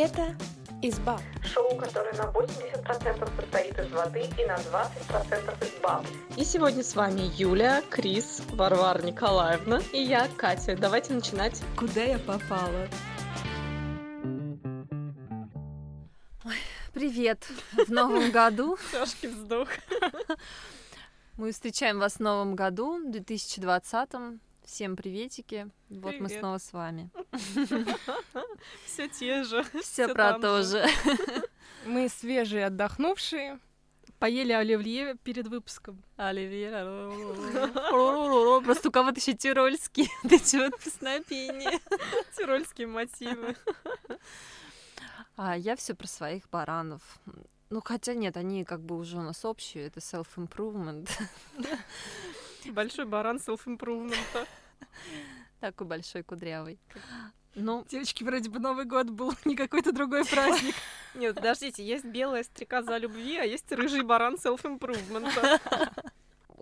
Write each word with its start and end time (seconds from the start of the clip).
Это 0.00 0.32
«Изба». 0.80 1.18
Шоу, 1.42 1.76
которое 1.76 2.12
на 2.12 2.30
80% 2.30 3.36
состоит 3.36 3.76
из 3.80 3.90
воды 3.90 4.20
и 4.38 4.44
на 4.44 4.54
20% 4.54 5.66
из 5.66 5.82
баб. 5.82 6.06
И 6.36 6.44
сегодня 6.44 6.84
с 6.84 6.94
вами 6.94 7.22
Юля, 7.36 7.82
Крис, 7.90 8.42
Варвара 8.52 9.02
Николаевна 9.02 9.80
и 9.92 10.00
я, 10.00 10.28
Катя. 10.36 10.76
Давайте 10.76 11.14
начинать. 11.14 11.60
Куда 11.76 12.00
я 12.04 12.20
попала? 12.20 12.86
Привет! 16.94 17.48
В 17.72 17.90
новом 17.90 18.30
году 18.30 18.78
Тяжкий 18.92 19.26
вздох. 19.26 19.66
мы 21.36 21.50
встречаем 21.50 21.98
вас 21.98 22.14
в 22.14 22.20
новом 22.20 22.54
году, 22.54 23.00
2020 23.04 24.38
Всем 24.68 24.96
приветики. 24.96 25.70
Вот 25.88 26.20
мы 26.20 26.26
Привет. 26.26 26.40
снова 26.40 26.58
с 26.58 26.74
вами. 26.74 27.10
Все 28.84 29.08
те 29.08 29.42
же. 29.42 29.64
Все 29.82 30.08
про 30.12 30.38
то 30.38 30.62
же. 30.62 30.86
Мы 31.86 32.10
свежие, 32.10 32.66
отдохнувшие, 32.66 33.60
поели 34.18 34.52
оливье 34.52 35.14
перед 35.24 35.48
выпуском. 35.48 36.04
Оливье. 36.16 36.68
Просто 38.62 38.90
у 38.90 38.92
кого-то 38.92 39.18
еще 39.18 39.32
тирольский. 39.32 40.10
Ты 40.28 40.38
чего 40.38 40.68
песнопение? 40.76 41.80
Тирольские 42.36 42.88
мотивы. 42.88 43.56
А 45.36 45.56
я 45.56 45.76
все 45.76 45.94
про 45.94 46.06
своих 46.06 46.46
баранов. 46.50 47.00
Ну, 47.70 47.80
хотя 47.82 48.12
нет, 48.12 48.36
они 48.36 48.66
как 48.66 48.82
бы 48.82 48.98
уже 48.98 49.16
у 49.16 49.22
нас 49.22 49.46
общие, 49.46 49.86
это 49.86 50.00
self-improvement. 50.00 51.08
Большой 52.70 53.06
баран 53.06 53.38
селф-импрувмента. 53.38 54.46
Такой 55.60 55.86
большой 55.86 56.22
кудрявый. 56.22 56.78
Ну, 57.54 57.84
Девочки, 57.88 58.22
вроде 58.22 58.48
бы 58.48 58.60
Новый 58.60 58.84
год 58.84 59.10
был, 59.10 59.32
не 59.44 59.56
какой-то 59.56 59.92
другой 59.92 60.24
праздник. 60.24 60.74
Нет, 61.14 61.34
подождите, 61.34 61.84
есть 61.84 62.04
белая 62.04 62.44
стрекоза 62.44 62.96
любви, 62.98 63.36
а 63.36 63.44
есть 63.44 63.70
рыжий 63.72 64.02
баран 64.02 64.36
селф-импрувмента. 64.36 65.60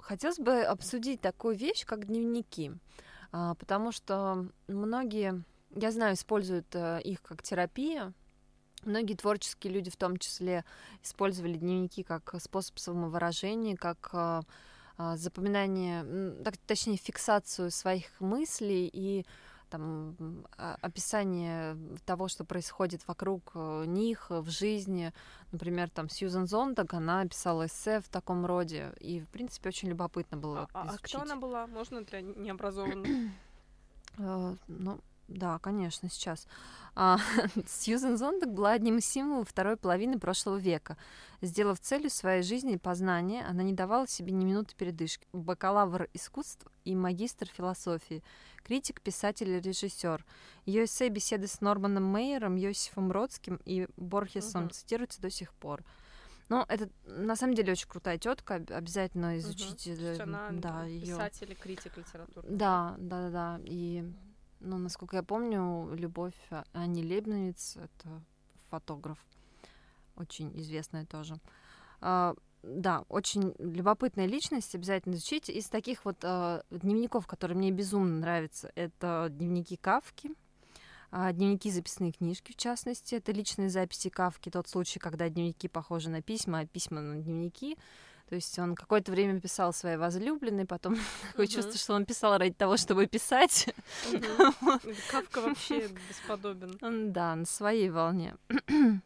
Хотелось 0.00 0.38
бы 0.38 0.62
обсудить 0.62 1.20
такую 1.20 1.56
вещь, 1.56 1.84
как 1.84 2.06
дневники, 2.06 2.72
А, 3.32 3.54
потому 3.56 3.92
что 3.92 4.46
многие, 4.68 5.42
я 5.74 5.90
знаю, 5.90 6.14
используют 6.14 6.74
э, 6.74 7.00
их 7.02 7.20
как 7.22 7.42
терапия. 7.42 8.12
Многие 8.84 9.14
творческие 9.14 9.72
люди, 9.72 9.90
в 9.90 9.96
том 9.96 10.16
числе, 10.16 10.64
использовали 11.02 11.54
дневники 11.54 12.04
как 12.04 12.36
способ 12.40 12.78
самовыражения, 12.78 13.76
как 13.76 14.10
а, 14.12 14.42
запоминание, 14.98 16.00
м, 16.02 16.44
так, 16.44 16.56
точнее, 16.56 16.96
фиксацию 16.96 17.70
своих 17.70 18.06
мыслей 18.20 18.90
и 18.92 19.24
там, 19.68 20.16
а- 20.56 20.76
описание 20.80 21.76
того, 22.04 22.28
что 22.28 22.44
происходит 22.44 23.06
вокруг 23.08 23.50
э, 23.54 23.84
них 23.86 24.26
в 24.30 24.48
жизни. 24.48 25.12
Например, 25.52 25.90
там 25.90 26.08
Сьюзен 26.08 26.46
Зонтаг, 26.46 26.94
она 26.94 27.26
писала 27.26 27.66
эссе 27.66 28.00
в 28.00 28.08
таком 28.08 28.46
роде, 28.46 28.92
и, 29.00 29.20
в 29.20 29.28
принципе, 29.28 29.68
очень 29.70 29.88
любопытно 29.88 30.36
было 30.36 30.68
А, 30.72 30.82
а 30.82 30.86
изучить. 30.86 31.02
кто 31.02 31.22
она 31.22 31.36
была? 31.36 31.66
Можно 31.66 32.04
для 32.04 32.20
необразованных? 32.20 33.32
Э, 34.18 34.54
ну, 34.68 35.00
да, 35.28 35.58
конечно, 35.58 36.08
сейчас. 36.08 36.46
А, 36.94 37.18
Сьюзен 37.68 38.16
Зонтаг 38.16 38.52
была 38.52 38.72
одним 38.72 38.98
из 38.98 39.06
символов 39.06 39.48
второй 39.48 39.76
половины 39.76 40.18
прошлого 40.18 40.56
века. 40.56 40.96
Сделав 41.42 41.78
целью 41.80 42.10
своей 42.10 42.42
жизни 42.42 42.76
познание, 42.76 43.44
она 43.44 43.62
не 43.62 43.72
давала 43.72 44.06
себе 44.08 44.32
ни 44.32 44.44
минуты 44.44 44.74
передышки. 44.74 45.26
Бакалавр 45.32 46.08
искусств 46.14 46.66
и 46.84 46.94
магистр 46.94 47.46
философии, 47.46 48.22
критик, 48.62 49.00
писатель 49.02 49.50
и 49.50 49.60
режиссер. 49.60 50.24
Ее 50.64 50.84
эссе 50.84 51.08
беседы 51.08 51.48
с 51.48 51.60
Норманом 51.60 52.04
Мейером, 52.04 52.56
Йосифом 52.56 53.08
Бродским 53.08 53.60
и 53.64 53.88
Борхесом 53.96 54.64
Мгм. 54.64 54.70
цитируются 54.70 55.20
до 55.20 55.30
сих 55.30 55.52
пор. 55.52 55.84
Ну, 56.48 56.64
это 56.68 56.88
на 57.04 57.34
самом 57.34 57.54
деле 57.54 57.72
очень 57.72 57.88
крутая 57.88 58.18
тетка, 58.18 58.54
обязательно 58.54 59.36
изучите. 59.38 59.96
То 59.96 60.02
есть 60.02 60.20
э, 60.20 60.22
она 60.22 60.48
да, 60.52 60.84
писатель 60.86 61.50
и 61.50 61.54
критик 61.56 61.96
литературы. 61.96 62.46
Да, 62.48 62.94
да, 62.98 63.22
да, 63.22 63.30
да. 63.30 63.60
И, 63.64 64.04
ну, 64.60 64.78
насколько 64.78 65.16
я 65.16 65.22
помню, 65.22 65.94
Любовь 65.94 66.36
Ани 66.72 67.02
Лебновиц— 67.02 67.76
это 67.76 68.22
фотограф, 68.70 69.18
очень 70.16 70.50
известная 70.58 71.04
тоже. 71.06 71.38
А, 72.00 72.34
да, 72.62 73.04
очень 73.08 73.54
любопытная 73.58 74.26
личность, 74.26 74.74
обязательно 74.74 75.14
изучите. 75.14 75.52
Из 75.52 75.66
таких 75.66 76.04
вот 76.04 76.16
а, 76.24 76.62
дневников, 76.70 77.26
которые 77.26 77.56
мне 77.56 77.70
безумно 77.70 78.20
нравятся, 78.20 78.72
это 78.74 79.28
дневники 79.30 79.76
Кавки, 79.76 80.30
а, 81.10 81.32
дневники 81.32 81.70
записные 81.70 82.12
книжки, 82.12 82.52
в 82.52 82.56
частности. 82.56 83.14
Это 83.14 83.32
личные 83.32 83.70
записи 83.70 84.08
Кавки, 84.08 84.50
тот 84.50 84.68
случай, 84.68 84.98
когда 84.98 85.28
дневники 85.28 85.68
похожи 85.68 86.10
на 86.10 86.22
письма, 86.22 86.60
а 86.60 86.66
письма 86.66 87.00
на 87.00 87.22
дневники. 87.22 87.78
То 88.28 88.34
есть 88.34 88.58
он 88.58 88.74
какое-то 88.74 89.12
время 89.12 89.40
писал 89.40 89.72
своей 89.72 89.96
возлюбленной, 89.96 90.66
потом 90.66 90.96
такое 91.30 91.46
Мгм. 91.46 91.54
чувство, 91.54 91.78
что 91.78 91.94
он 91.94 92.04
писал 92.04 92.36
ради 92.38 92.54
того, 92.54 92.76
чтобы 92.76 93.06
писать. 93.06 93.72
Кавка 95.10 95.40
вообще 95.40 95.88
бесподобен. 96.08 97.12
Да, 97.12 97.34
на 97.36 97.44
своей 97.44 97.90
волне. 97.90 98.36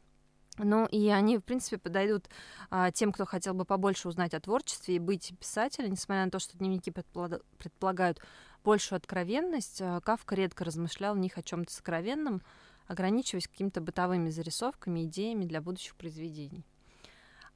Ну, 0.63 0.85
и 0.87 1.09
они, 1.09 1.39
в 1.39 1.43
принципе, 1.43 1.79
подойдут 1.79 2.29
а, 2.69 2.91
тем, 2.91 3.13
кто 3.13 3.25
хотел 3.25 3.55
бы 3.55 3.65
побольше 3.65 4.09
узнать 4.09 4.35
о 4.35 4.41
творчестве 4.41 4.97
и 4.97 4.99
быть 4.99 5.33
писателем, 5.41 5.93
несмотря 5.93 6.27
на 6.27 6.31
то, 6.31 6.39
что 6.39 6.59
дневники 6.59 6.91
предполага- 6.91 7.41
предполагают 7.57 8.21
большую 8.63 8.99
откровенность. 8.99 9.81
а, 9.81 10.01
Кавка 10.03 10.35
редко 10.35 10.65
размышлял 10.65 11.15
в 11.15 11.19
них 11.19 11.39
о 11.39 11.43
чем-то 11.43 11.73
сокровенном, 11.73 12.43
ограничиваясь 12.89 13.49
какими-то 13.49 13.81
бытовыми 13.81 14.29
зарисовками, 14.29 15.05
идеями 15.05 15.47
для 15.47 15.63
будущих 15.63 15.95
произведений. 15.97 16.67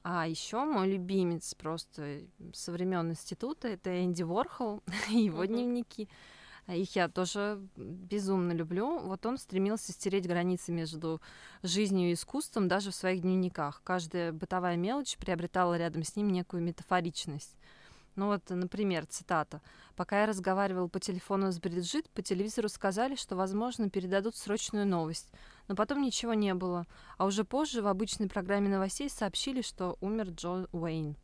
А 0.06 0.26
еще 0.28 0.64
мой 0.64 0.86
любимец 0.92 1.54
просто 1.54 2.20
со 2.52 2.72
времен 2.72 3.10
института 3.10 3.68
это 3.68 4.04
Энди 4.04 4.22
Ворхол 4.22 4.82
и 5.10 5.18
его 5.24 5.44
Мгм. 5.44 5.46
дневники. 5.46 6.08
Их 6.68 6.94
я 6.96 7.08
тоже 7.08 7.58
безумно 7.76 8.52
люблю. 8.52 8.98
Вот 9.00 9.24
он 9.26 9.38
стремился 9.38 9.92
стереть 9.92 10.26
границы 10.26 10.72
между 10.72 11.20
жизнью 11.62 12.10
и 12.10 12.14
искусством 12.14 12.68
даже 12.68 12.90
в 12.90 12.94
своих 12.94 13.22
дневниках. 13.22 13.80
Каждая 13.84 14.32
бытовая 14.32 14.76
мелочь 14.76 15.16
приобретала 15.18 15.76
рядом 15.76 16.04
с 16.04 16.16
ним 16.16 16.28
некую 16.30 16.62
метафоричность. 16.62 17.56
Ну 18.16 18.26
вот, 18.26 18.48
например, 18.48 19.06
цитата. 19.06 19.60
«Пока 19.96 20.20
я 20.20 20.26
разговаривал 20.26 20.88
по 20.88 21.00
телефону 21.00 21.50
с 21.50 21.58
Бриджит, 21.58 22.08
по 22.10 22.22
телевизору 22.22 22.68
сказали, 22.68 23.16
что, 23.16 23.34
возможно, 23.34 23.90
передадут 23.90 24.36
срочную 24.36 24.86
новость. 24.86 25.32
Но 25.66 25.74
потом 25.74 26.00
ничего 26.00 26.34
не 26.34 26.54
было. 26.54 26.86
А 27.18 27.26
уже 27.26 27.44
позже 27.44 27.82
в 27.82 27.88
обычной 27.88 28.28
программе 28.28 28.68
новостей 28.68 29.10
сообщили, 29.10 29.62
что 29.62 29.96
умер 30.00 30.30
Джо 30.30 30.66
Уэйн. 30.72 31.16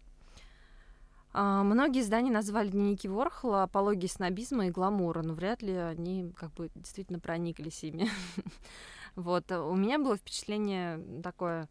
А, 1.33 1.63
многие 1.63 2.01
издания 2.01 2.33
назвали 2.33 2.69
дневники 2.69 3.07
Ворхола 3.07 3.63
апологией 3.63 4.09
снобизма 4.09 4.67
и 4.67 4.71
гламура, 4.71 5.23
но 5.23 5.35
вряд 5.35 5.63
ли 5.63 5.73
они 5.73 6.33
как 6.37 6.53
бы 6.55 6.71
действительно 6.75 7.21
прониклись 7.21 7.85
ими. 7.85 8.09
Вот, 9.17 9.51
а 9.51 9.65
у 9.65 9.75
меня 9.75 9.99
было 9.99 10.17
впечатление 10.17 11.05
такое 11.21 11.69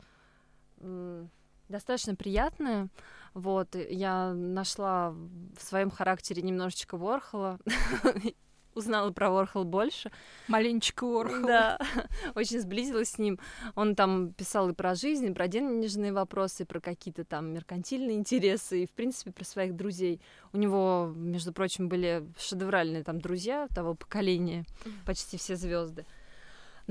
достаточно 1.70 2.16
приятное. 2.16 2.90
Вот, 3.34 3.76
я 3.76 4.34
нашла 4.34 5.12
в 5.12 5.62
своем 5.62 5.92
характере 5.92 6.42
немножечко 6.42 6.98
Ворхола, 6.98 7.60
узнала 8.74 9.12
про 9.12 9.30
Ворхол 9.30 9.66
больше. 9.66 10.12
Маленечко 10.48 11.06
Орхол. 11.06 11.46
Да, 11.46 11.80
очень 12.36 12.60
сблизилась 12.60 13.10
с 13.12 13.18
ним. 13.18 13.40
Он 13.76 13.96
там 13.96 14.34
писал 14.34 14.70
и 14.70 14.74
про 14.74 14.96
жизнь, 14.96 15.28
и 15.28 15.34
про 15.34 15.48
денежные 15.48 16.12
вопросы, 16.12 16.64
и 16.64 16.66
про 16.66 16.80
какие-то 16.80 17.24
там 17.24 17.54
меркантильные 17.54 18.18
интересы, 18.18 18.84
и, 18.84 18.88
в 18.88 18.92
принципе, 18.92 19.32
про 19.32 19.46
своих 19.46 19.76
друзей. 19.76 20.22
У 20.54 20.58
него, 20.58 21.12
между 21.16 21.54
прочим, 21.54 21.90
были 21.90 22.28
шедевральные 22.38 23.04
там 23.04 23.22
друзья 23.22 23.68
того 23.74 23.94
поколения, 23.94 24.66
почти 25.06 25.38
все 25.38 25.56
звезды. 25.56 26.06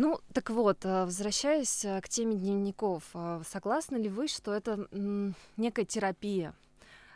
Ну, 0.00 0.20
так 0.32 0.50
вот, 0.50 0.86
а, 0.86 1.06
возвращаясь 1.06 1.84
а, 1.84 2.00
к 2.00 2.08
теме 2.08 2.36
дневников, 2.36 3.02
а, 3.14 3.42
согласны 3.44 3.96
ли 3.96 4.08
вы, 4.08 4.28
что 4.28 4.54
это 4.54 4.86
некая 5.56 5.84
терапия, 5.84 6.54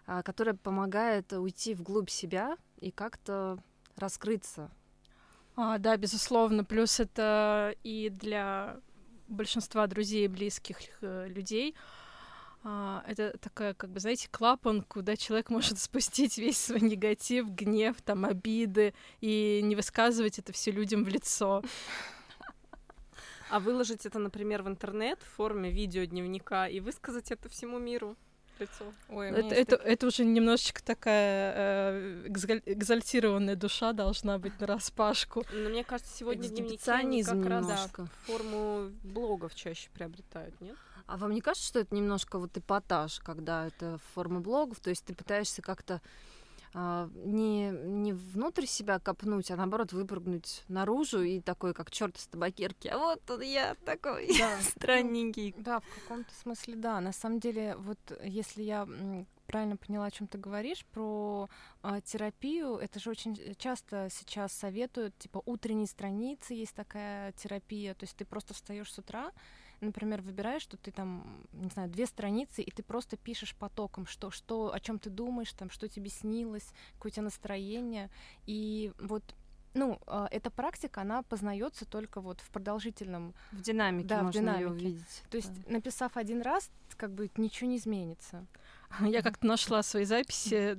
а, 0.05 0.25
которая 0.25 0.57
помогает 0.57 1.33
уйти 1.33 1.75
вглубь 1.75 2.11
себя 2.11 2.57
и 2.81 2.91
как-то 2.91 3.57
раскрыться? 3.95 4.69
А, 5.55 5.79
да, 5.79 5.97
безусловно. 5.97 6.65
Плюс 6.65 6.99
это 6.99 7.73
и 7.85 8.09
для 8.09 8.81
большинства 9.29 9.87
друзей 9.87 10.25
и 10.25 10.29
близких 10.29 10.79
э, 11.03 11.29
людей. 11.29 11.77
А, 12.65 13.05
это 13.07 13.39
такая, 13.39 13.75
как 13.75 13.91
бы, 13.91 14.01
знаете, 14.01 14.29
клапан, 14.29 14.83
куда 14.83 15.15
человек 15.17 15.51
может 15.51 15.79
спустить 15.79 16.37
весь 16.37 16.59
свой 16.59 16.81
негатив, 16.81 17.49
гнев, 17.49 18.03
там, 18.03 18.25
обиды 18.25 18.93
и 19.21 19.61
не 19.63 19.77
высказывать 19.77 20.41
это 20.41 20.53
все 20.53 20.73
людям 20.73 21.05
в 21.05 21.09
лицо. 21.09 21.63
А 23.53 23.61
выложить 23.61 24.07
это, 24.07 24.19
например, 24.19 24.63
в 24.63 24.69
интернет 24.69 25.19
в 25.23 25.37
форме 25.37 25.71
видеодневника 25.71 26.67
и 26.69 26.81
высказать 26.81 27.31
это 27.31 27.51
всему 27.51 27.79
миру. 27.79 28.17
лицо. 28.59 28.95
Ой, 29.11 29.31
меня 29.31 29.41
Это, 29.41 29.55
есть 29.55 29.61
это, 29.61 29.77
это 29.77 30.07
уже 30.07 30.25
немножечко 30.25 30.83
такая 30.83 31.53
э, 31.55 32.27
экзаль- 32.29 32.63
экзальтированная 32.65 33.57
душа 33.57 33.93
должна 33.93 34.39
быть 34.39 34.59
на 34.59 34.67
распашку. 34.67 35.45
Но 35.53 35.69
мне 35.69 35.85
кажется, 35.85 36.17
сегодня 36.17 36.49
дневники 36.49 36.91
они 36.91 37.23
как 37.23 37.45
раз 37.45 37.67
немножко. 37.67 38.07
форму 38.27 38.91
блогов 39.03 39.55
чаще 39.55 39.91
приобретают, 39.91 40.59
нет? 40.63 40.77
А 41.07 41.19
вам 41.19 41.33
не 41.33 41.43
кажется, 41.43 41.69
что 41.69 41.81
это 41.81 41.95
немножко 41.95 42.39
вот 42.39 42.57
эпатаж, 42.57 43.21
когда 43.21 43.67
это 43.67 43.99
форма 44.15 44.41
блогов, 44.41 44.81
то 44.81 44.89
есть 44.89 45.05
ты 45.05 45.15
пытаешься 45.15 45.61
как-то 45.61 46.01
не, 46.75 47.71
не 47.71 48.13
внутрь 48.13 48.67
себя 48.67 48.99
копнуть, 48.99 49.51
а 49.51 49.57
наоборот 49.57 49.93
выпрыгнуть 49.93 50.65
наружу 50.69 51.23
и 51.23 51.41
такой, 51.41 51.75
как 51.75 51.91
черт 51.91 52.17
из 52.17 52.27
табакерки. 52.27 52.89
А 52.89 52.99
вот 52.99 53.21
тут 53.27 53.43
я 53.43 53.75
такой 53.85 54.29
Да. 54.39 54.59
странненький. 54.63 55.55
Да, 55.59 55.81
в 55.81 56.01
каком-то 56.01 56.35
смысле, 56.35 56.77
да. 56.77 57.01
На 57.01 57.13
самом 57.13 57.41
деле, 57.41 57.77
вот 57.77 57.99
если 58.23 58.63
я 58.63 58.89
правильно 59.47 59.77
поняла, 59.77 60.07
о 60.07 60.11
чем 60.11 60.29
ты 60.29 60.39
говоришь, 60.39 60.87
про 60.87 61.49
а, 61.83 62.01
терапию, 62.01 62.77
это 62.77 62.99
же 62.99 63.11
очень 63.11 63.55
часто 63.59 64.09
сейчас 64.11 64.53
советуют, 64.53 65.17
типа 65.19 65.43
утренние 65.45 65.87
страницы 65.87 66.55
есть 66.55 66.75
такая 66.75 67.33
терапия, 67.33 67.93
то 67.95 68.05
есть 68.05 68.17
ты 68.17 68.25
просто 68.25 68.55
встаешь 68.55 68.91
с 68.91 68.99
утра, 68.99 69.31
например, 69.83 70.23
выбираешь, 70.23 70.63
что 70.63 70.77
ты 70.77 70.91
там, 70.91 71.47
не 71.53 71.69
знаю, 71.71 71.91
две 71.91 72.07
страницы, 72.07 72.63
и 72.63 72.71
ты 72.71 72.83
просто 72.83 73.17
пишешь 73.17 73.55
потоком, 73.55 74.07
что, 74.07 74.31
что, 74.31 74.73
о 74.73 74.81
чем 74.81 74.99
ты 74.99 75.11
думаешь, 75.11 75.53
там, 75.53 75.71
что 75.71 75.89
тебе 75.89 76.09
снилось, 76.09 76.73
какое 76.95 77.11
у 77.11 77.13
тебя 77.13 77.25
настроение, 77.25 78.11
и 78.47 78.93
вот 78.99 79.23
ну, 79.75 79.99
а, 80.07 80.29
эта 80.31 80.51
практика, 80.51 81.01
она 81.01 81.23
познается 81.23 81.87
только 81.87 82.21
вот 82.21 82.41
в 82.43 82.51
продолжительном 82.51 83.33
В 83.53 83.63
динамике 83.63 84.07
Да, 84.09 84.21
в 84.21 84.25
можно 84.25 84.39
её 84.39 84.59
динамике. 84.59 84.71
увидеть. 84.71 85.23
то 85.31 85.37
есть, 85.39 85.65
Да. 85.65 85.73
написав 85.73 86.17
один 86.19 86.43
раз, 86.43 86.71
как 86.97 87.11
бы 87.13 87.31
ничего 87.39 87.71
не 87.71 87.79
изменится. 87.79 88.47
Я 89.01 89.23
как-то 89.23 89.47
нашла 89.47 89.83
свои 89.83 90.05
записи 90.05 90.79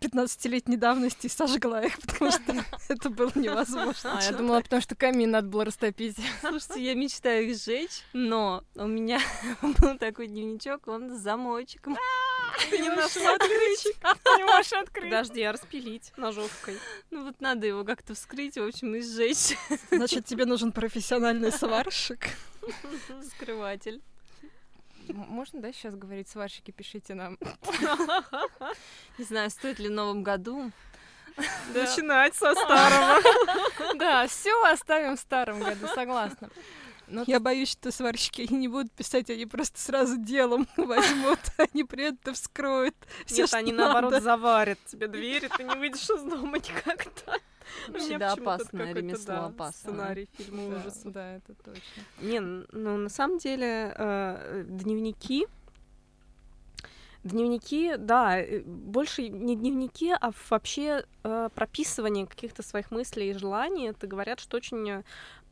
15-летней 0.00 0.76
давности 0.76 1.26
и 1.26 1.30
сожгла 1.30 1.82
их, 1.82 1.98
потому 2.00 2.30
что 2.30 2.64
это 2.88 3.10
было 3.10 3.32
невозможно. 3.34 4.18
А, 4.18 4.22
я 4.22 4.32
думала, 4.32 4.60
потому 4.60 4.82
что 4.82 4.94
камин 4.94 5.30
надо 5.30 5.48
было 5.48 5.64
растопить. 5.64 6.16
Слушайте, 6.40 6.84
я 6.84 6.94
мечтаю 6.94 7.48
их 7.48 7.56
сжечь, 7.56 8.02
но 8.12 8.64
у 8.74 8.86
меня 8.86 9.20
был 9.62 9.98
такой 9.98 10.26
дневничок, 10.26 10.86
он 10.88 11.10
с 11.10 11.20
замочком. 11.20 11.96
Ты 12.70 12.78
не 12.78 12.88
нашла 12.88 13.34
открыть. 13.34 13.86
Не 14.36 14.44
можешь 14.44 14.72
открыть. 14.72 15.10
Подожди, 15.10 15.42
а 15.42 15.52
распилить 15.52 16.12
ножовкой. 16.16 16.78
Ну 17.10 17.24
вот 17.24 17.40
надо 17.40 17.66
его 17.66 17.84
как-то 17.84 18.14
вскрыть, 18.14 18.56
в 18.56 18.62
общем, 18.62 18.94
и 18.94 19.00
сжечь. 19.00 19.56
Значит, 19.90 20.26
тебе 20.26 20.44
нужен 20.44 20.72
профессиональный 20.72 21.50
сварщик. 21.50 22.28
Скрыватель. 23.36 24.02
Можно, 25.12 25.60
да, 25.60 25.72
сейчас 25.72 25.94
говорить, 25.94 26.28
сварщики, 26.28 26.70
пишите 26.70 27.14
нам. 27.14 27.38
Не 29.18 29.24
знаю, 29.24 29.50
стоит 29.50 29.78
ли 29.78 29.88
в 29.88 29.92
новом 29.92 30.22
году. 30.22 30.70
Начинать 31.74 32.34
со 32.34 32.54
старого. 32.54 33.20
Да, 33.96 34.26
все 34.26 34.52
оставим 34.64 35.16
в 35.16 35.20
старом 35.20 35.60
году, 35.60 35.86
согласна. 35.94 36.48
Но 37.06 37.22
Я 37.26 37.38
боюсь, 37.38 37.70
что 37.70 37.90
сварщики 37.92 38.46
не 38.52 38.66
будут 38.68 38.90
писать, 38.92 39.28
они 39.30 39.46
просто 39.46 39.78
сразу 39.78 40.16
делом 40.16 40.66
возьмут, 40.76 41.38
они 41.58 41.84
при 41.84 42.04
этом 42.08 42.34
вскроют 42.34 42.94
все, 43.26 43.42
Нет, 43.42 43.48
что 43.48 43.58
они 43.58 43.72
надо. 43.72 43.92
наоборот 43.92 44.22
заварят 44.22 44.78
тебе 44.86 45.06
дверь, 45.08 45.44
и 45.44 45.48
ты 45.48 45.64
не 45.64 45.74
выйдешь 45.76 46.08
из 46.08 46.22
дома 46.22 46.56
никогда. 46.58 47.38
Вообще, 47.88 48.06
Мне 48.08 48.18
да, 48.18 48.30
почему-то 48.30 48.54
опасное 48.54 48.94
ремесло, 48.94 49.26
да, 49.26 49.46
опасное. 49.46 49.92
Сценарий 49.92 50.28
фильма 50.36 50.70
да, 50.70 50.76
ужасов. 50.76 51.12
Да, 51.12 51.36
это 51.36 51.54
точно. 51.54 52.02
Не, 52.20 52.40
ну 52.40 52.96
на 52.96 53.08
самом 53.08 53.38
деле 53.38 53.94
э, 53.96 54.64
дневники, 54.68 55.46
дневники, 57.24 57.96
да, 57.96 58.38
э, 58.38 58.60
больше 58.60 59.28
не 59.28 59.56
дневники, 59.56 60.12
а 60.12 60.30
вообще 60.50 61.04
э, 61.24 61.48
прописывание 61.54 62.26
каких-то 62.26 62.62
своих 62.62 62.90
мыслей 62.90 63.30
и 63.30 63.34
желаний. 63.34 63.88
Это 63.88 64.06
говорят, 64.06 64.40
что 64.40 64.56
очень 64.56 64.88
э, 64.88 65.02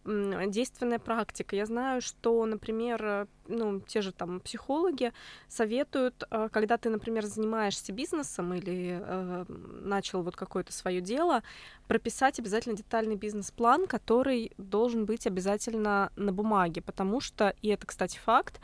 действенная 0.05 0.99
практика. 0.99 1.57
Я 1.57 1.67
знаю, 1.67 2.01
что, 2.01 2.45
например, 2.45 3.05
э, 3.05 3.27
ну, 3.49 3.81
те 3.81 4.03
же 4.03 4.13
там 4.13 4.41
психологи 4.41 5.13
советуют, 5.49 6.25
э, 6.31 6.49
когда 6.51 6.77
ты, 6.77 6.91
например, 6.91 7.25
занимаешься 7.25 7.93
бизнесом 7.93 8.53
или 8.55 9.01
э, 9.01 9.45
начал 9.49 10.23
вот 10.23 10.35
какое-то 10.37 10.73
свое 10.73 11.01
дело, 11.01 11.43
прописать 11.87 12.39
обязательно 12.39 12.77
детальный 12.77 13.17
бизнес-план, 13.17 13.87
который 13.87 14.53
должен 14.59 15.05
быть 15.05 15.27
обязательно 15.27 16.11
на 16.17 16.33
бумаге, 16.33 16.83
потому 16.83 17.21
что, 17.21 17.55
и 17.63 17.69
это, 17.69 17.87
кстати, 17.87 18.19
факт, 18.19 18.61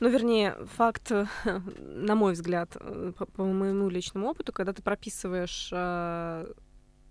ну, 0.00 0.08
вернее, 0.08 0.56
факт, 0.76 1.10
на 1.44 2.14
мой 2.14 2.32
взгляд, 2.32 2.76
э, 2.80 3.12
по, 3.18 3.26
по 3.26 3.44
моему 3.44 3.88
личному 3.88 4.28
опыту, 4.28 4.52
когда 4.52 4.72
ты 4.72 4.82
прописываешь 4.82 5.70
э, 5.72 6.52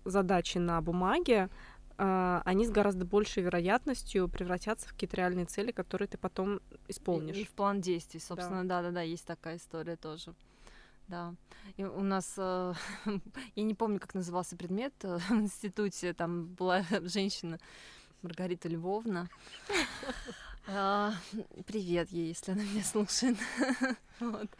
задачи 0.04 0.58
на 0.58 0.80
бумаге, 0.80 1.50
они 1.98 2.64
с 2.64 2.70
гораздо 2.70 3.04
большей 3.04 3.42
вероятностью 3.42 4.28
превратятся 4.28 4.88
в 4.88 4.92
какие-то 4.92 5.16
реальные 5.16 5.46
цели, 5.46 5.72
которые 5.72 6.08
ты 6.08 6.16
потом 6.16 6.60
исполнишь. 6.86 7.36
И 7.36 7.44
в 7.44 7.50
план 7.50 7.80
действий, 7.80 8.20
собственно, 8.20 8.66
да-да-да, 8.66 9.02
есть 9.02 9.26
такая 9.26 9.56
история 9.56 9.96
тоже. 9.96 10.34
Да. 11.08 11.34
И 11.76 11.84
у 11.84 12.02
нас, 12.02 12.34
э, 12.36 12.74
я 13.56 13.62
не 13.62 13.74
помню, 13.74 13.98
как 13.98 14.14
назывался 14.14 14.56
предмет 14.56 14.92
э, 15.02 15.18
в 15.28 15.32
институте, 15.32 16.12
там 16.12 16.46
была 16.48 16.84
женщина 17.02 17.58
Маргарита 18.22 18.68
Львовна. 18.68 19.28
А, 20.66 21.14
Привет 21.66 22.10
ей, 22.10 22.28
если 22.28 22.52
она 22.52 22.62
меня 22.62 22.84
слушает. 22.84 23.38
Вот. 24.20 24.50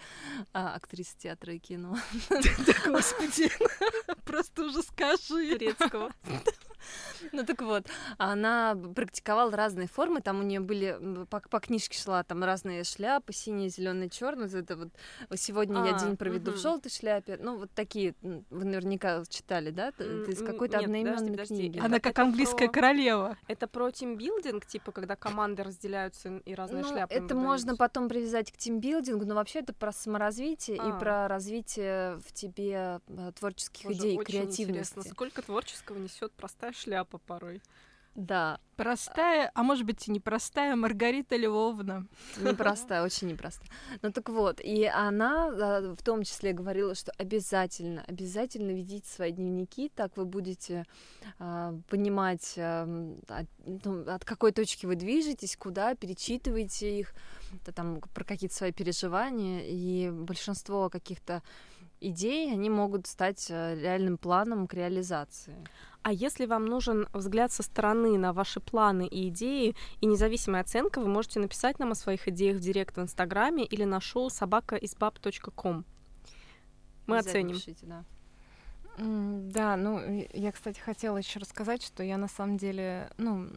А, 0.54 0.74
Актриса 0.74 1.18
театра 1.18 1.52
и 1.52 1.58
кино 1.58 1.98
Да, 2.30 2.90
господи, 2.92 3.50
просто 4.24 4.64
уже 4.64 4.82
скажи. 4.82 5.52
турецкого. 5.52 6.12
Ну 7.32 7.44
так 7.44 7.60
вот, 7.62 7.86
она 8.18 8.76
практиковала 8.94 9.50
разные 9.52 9.88
формы, 9.88 10.20
там 10.20 10.40
у 10.40 10.42
нее 10.42 10.60
были 10.60 11.24
по, 11.30 11.40
по 11.40 11.60
книжке 11.60 11.98
шла 11.98 12.22
там 12.24 12.42
разные 12.44 12.84
шляпы, 12.84 13.32
синяя, 13.32 13.68
зеленая, 13.68 14.08
черная. 14.08 14.46
Вот 14.48 14.54
это 14.56 14.76
вот 14.76 14.88
сегодня 15.38 15.84
я 15.84 15.96
А, 15.96 15.98
день 16.04 16.16
проведу 16.16 16.50
в 16.50 16.54
мгм. 16.54 16.62
желтой 16.62 16.90
шляпе. 16.90 17.38
Ну 17.40 17.58
вот 17.58 17.70
такие 17.74 18.14
вы 18.22 18.64
наверняка 18.64 19.22
читали, 19.28 19.70
да? 19.70 19.88
Это 19.88 20.04
из 20.30 20.38
какой-то 20.44 20.78
одноименной 20.78 21.30
подожди. 21.30 21.54
книги. 21.56 21.78
Она 21.78 22.00
как 22.00 22.12
это 22.12 22.22
английская 22.22 22.66
про- 22.66 22.72
королева. 22.74 23.36
Это 23.46 23.66
про 23.66 23.90
тимбилдинг, 23.90 24.66
типа, 24.66 24.92
когда 24.92 25.16
команды 25.16 25.62
разделяются 25.62 26.38
и 26.44 26.54
разные 26.54 26.82
Ну, 26.82 26.88
шляпы. 26.90 27.14
это 27.14 27.34
можно 27.34 27.76
потом 27.76 28.08
привязать 28.08 28.52
к 28.52 28.56
тимбилдингу, 28.56 29.24
но 29.24 29.34
вообще 29.34 29.60
это 29.60 29.72
про 29.72 29.92
саморазвитие 29.92 30.78
А. 30.80 30.88
и 30.88 30.98
про 31.00 31.28
развитие 31.28 32.18
в 32.18 32.32
тебе 32.32 33.00
э, 33.08 33.32
творческих 33.38 33.86
Боже, 33.86 33.98
идей, 33.98 34.16
очень 34.18 34.24
креативности. 34.26 34.62
интересно, 34.62 35.02
сколько 35.04 35.42
творческого 35.42 35.98
несет 35.98 36.32
простая 36.32 36.72
шляпа 36.72 37.07
порой. 37.16 37.62
Да, 38.14 38.58
Простая, 38.78 39.50
а 39.54 39.64
может 39.64 39.84
быть 39.84 40.06
и 40.06 40.12
непростая 40.12 40.76
Маргарита 40.76 41.36
Львовна. 41.36 42.06
Непростая, 42.40 43.02
очень 43.02 43.26
непростая. 43.26 43.68
Ну 44.02 44.12
так 44.12 44.28
вот, 44.28 44.60
и 44.60 44.84
она 44.84 45.48
а, 45.48 45.96
в 45.96 46.02
том 46.04 46.22
числе 46.22 46.52
говорила, 46.52 46.94
что 46.94 47.10
обязательно, 47.18 48.04
обязательно 48.06 48.70
ведите 48.70 49.08
свои 49.08 49.32
дневники, 49.32 49.90
так 49.92 50.16
вы 50.16 50.26
будете 50.26 50.84
а, 51.40 51.74
понимать, 51.88 52.54
ам, 52.56 53.16
от, 53.26 53.46
ну, 53.66 54.08
от 54.08 54.24
какой 54.24 54.52
точки 54.52 54.86
вы 54.86 54.94
движетесь, 54.94 55.56
куда, 55.56 55.96
перечитываете 55.96 57.00
их, 57.00 57.14
там 57.74 58.00
про 58.14 58.22
какие-то 58.22 58.54
свои 58.54 58.70
переживания, 58.70 59.62
и 59.64 60.08
большинство 60.08 60.88
каких-то 60.88 61.42
идей, 62.00 62.52
они 62.52 62.70
могут 62.70 63.06
стать 63.06 63.48
а, 63.50 63.74
реальным 63.74 64.18
планом 64.18 64.66
к 64.66 64.74
реализации. 64.74 65.56
А 66.02 66.12
если 66.12 66.46
вам 66.46 66.64
нужен 66.64 67.06
взгляд 67.12 67.52
со 67.52 67.62
стороны 67.62 68.16
на 68.16 68.32
ваши 68.32 68.60
планы 68.60 69.06
и 69.06 69.28
идеи 69.28 69.74
и 70.00 70.06
независимая 70.06 70.62
оценка, 70.62 71.00
вы 71.00 71.08
можете 71.08 71.40
написать 71.40 71.78
нам 71.78 71.92
о 71.92 71.94
своих 71.94 72.28
идеях 72.28 72.58
в 72.58 72.60
директ 72.60 72.96
в 72.96 73.02
Инстаграме 73.02 73.64
или 73.64 73.84
на 73.84 74.00
шоу 74.00 74.30
собакаизбаб.ком. 74.30 75.84
Мы 77.06 77.18
оценим. 77.18 77.56
пишите, 77.56 77.86
да. 77.86 78.04
Да, 78.98 79.76
ну, 79.76 80.00
я, 80.32 80.50
кстати, 80.50 80.80
хотела 80.80 81.18
еще 81.18 81.38
рассказать, 81.38 81.82
что 81.84 82.02
я 82.02 82.18
на 82.18 82.26
самом 82.26 82.56
деле, 82.56 83.10
ну, 83.16 83.48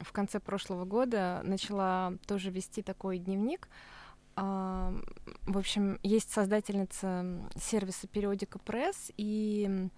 в 0.00 0.12
конце 0.12 0.40
прошлого 0.40 0.84
года 0.84 1.40
начала 1.44 2.14
тоже 2.26 2.50
вести 2.50 2.82
такой 2.82 3.18
дневник. 3.18 3.68
А, 4.36 4.92
В 5.46 5.58
общем, 5.58 5.98
есть 6.02 6.30
создательница 6.30 7.24
сервиса 7.60 8.06
Периодика 8.06 8.58
Пресс 8.58 9.10
и 9.16 9.88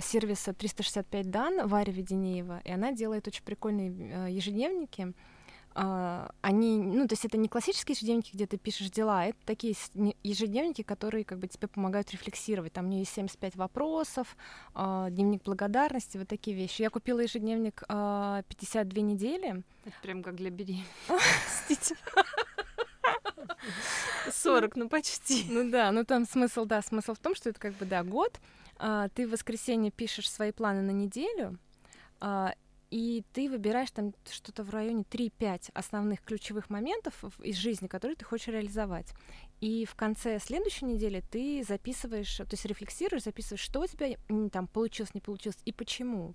сервиса 0.00 0.52
365 0.52 1.30
Дан 1.30 1.68
Варя 1.68 1.92
Веденеева, 1.92 2.60
и 2.64 2.70
она 2.70 2.92
делает 2.92 3.26
очень 3.26 3.42
прикольные 3.44 3.90
э, 3.90 4.30
ежедневники. 4.30 5.14
А, 5.74 6.30
Они, 6.40 6.78
ну, 6.78 7.06
то 7.06 7.12
есть 7.12 7.24
это 7.24 7.36
не 7.36 7.48
классические 7.48 7.94
ежедневники, 7.94 8.30
где 8.32 8.46
ты 8.46 8.56
пишешь 8.56 8.90
дела, 8.90 9.20
а 9.20 9.24
это 9.26 9.38
такие 9.44 9.74
ежедневники, 10.22 10.82
которые 10.82 11.24
как 11.24 11.38
бы 11.38 11.48
тебе 11.48 11.68
помогают 11.68 12.10
рефлексировать. 12.12 12.72
Там 12.72 12.86
у 12.86 12.88
нее 12.88 13.00
есть 13.00 13.12
75 13.12 13.56
вопросов, 13.56 14.36
а, 14.74 15.10
дневник 15.10 15.42
благодарности, 15.42 16.18
вот 16.18 16.28
такие 16.28 16.56
вещи. 16.56 16.82
Я 16.82 16.90
купила 16.90 17.20
ежедневник 17.20 17.82
а, 17.88 18.42
52 18.48 19.02
недели. 19.02 19.62
Это 19.84 19.96
прям 20.02 20.22
как 20.22 20.36
для 20.36 20.50
беременных. 20.50 20.86
С 24.46 24.48
40, 24.48 24.76
ну 24.76 24.88
почти. 24.88 25.44
Ну 25.48 25.70
да, 25.70 25.90
ну 25.90 26.04
там 26.04 26.24
смысл, 26.24 26.64
да, 26.64 26.82
смысл 26.82 27.14
в 27.14 27.18
том, 27.18 27.34
что 27.34 27.50
это 27.50 27.58
как 27.58 27.74
бы, 27.74 27.84
да, 27.84 28.04
год, 28.04 28.40
а, 28.78 29.08
ты 29.08 29.26
в 29.26 29.32
воскресенье 29.32 29.90
пишешь 29.90 30.30
свои 30.30 30.52
планы 30.52 30.82
на 30.82 30.92
неделю, 30.92 31.58
а, 32.20 32.54
и 32.90 33.24
ты 33.32 33.50
выбираешь 33.50 33.90
там 33.90 34.14
что-то 34.30 34.62
в 34.62 34.70
районе 34.70 35.02
3-5 35.02 35.70
основных 35.74 36.22
ключевых 36.22 36.70
моментов 36.70 37.24
из 37.42 37.56
жизни, 37.56 37.88
которые 37.88 38.16
ты 38.16 38.24
хочешь 38.24 38.46
реализовать. 38.46 39.12
И 39.60 39.84
в 39.84 39.96
конце 39.96 40.38
следующей 40.38 40.84
недели 40.84 41.22
ты 41.28 41.64
записываешь, 41.66 42.36
то 42.36 42.46
есть 42.48 42.64
рефлексируешь, 42.64 43.24
записываешь, 43.24 43.60
что 43.60 43.80
у 43.80 43.86
тебя 43.86 44.16
там 44.50 44.68
получилось, 44.68 45.14
не 45.14 45.20
получилось 45.20 45.58
и 45.64 45.72
почему. 45.72 46.34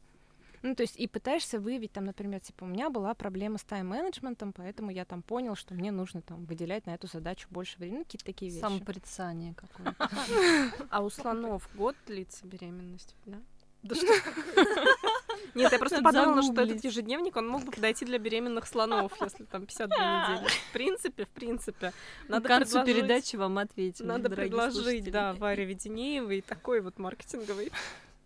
Ну, 0.62 0.76
то 0.76 0.84
есть 0.84 0.96
и 0.98 1.08
пытаешься 1.08 1.60
выявить, 1.60 1.92
там, 1.92 2.06
например, 2.06 2.40
типа, 2.40 2.66
у 2.66 2.68
меня 2.68 2.90
была 2.90 3.14
проблема 3.14 3.58
с 3.58 3.64
тайм-менеджментом, 3.64 4.54
поэтому 4.54 4.92
я 4.92 5.06
там 5.06 5.24
понял, 5.24 5.56
что 5.56 5.74
мне 5.74 5.92
нужно 5.92 6.22
там 6.22 6.46
выделять 6.46 6.86
на 6.86 6.94
эту 6.94 7.08
задачу 7.08 7.48
больше 7.50 7.78
времени, 7.80 8.00
ну, 8.00 8.04
какие-то 8.04 8.26
такие 8.26 8.52
вещи. 8.52 8.62
Самопорицание 8.62 9.56
какое-то. 9.56 10.10
А 10.90 11.02
у 11.02 11.10
слонов 11.10 11.68
год 11.76 11.96
длится 12.06 12.46
беременность, 12.46 13.16
да? 13.26 13.38
Да 13.84 13.96
что 13.96 14.06
Нет, 15.56 15.72
я 15.72 15.80
просто 15.80 16.02
подумала, 16.02 16.44
что 16.44 16.62
этот 16.62 16.84
ежедневник, 16.84 17.36
он 17.36 17.48
мог 17.48 17.64
бы 17.64 17.72
подойти 17.72 18.06
для 18.06 18.20
беременных 18.20 18.68
слонов, 18.68 19.12
если 19.22 19.44
там 19.46 19.66
52 19.66 19.98
недели. 19.98 20.48
В 20.48 20.74
принципе, 20.74 21.26
в 21.26 21.30
принципе. 21.30 21.94
Надо 22.28 22.46
К 22.46 22.48
концу 22.48 22.86
передачи 22.86 23.36
вам 23.36 23.58
ответим. 23.58 24.08
Надо 24.08 24.30
предложить, 24.30 25.12
да, 25.12 25.34
Варе 25.34 25.66
Веденеевой 25.66 26.42
такой 26.42 26.82
вот 26.82 27.00
маркетинговый 27.00 27.72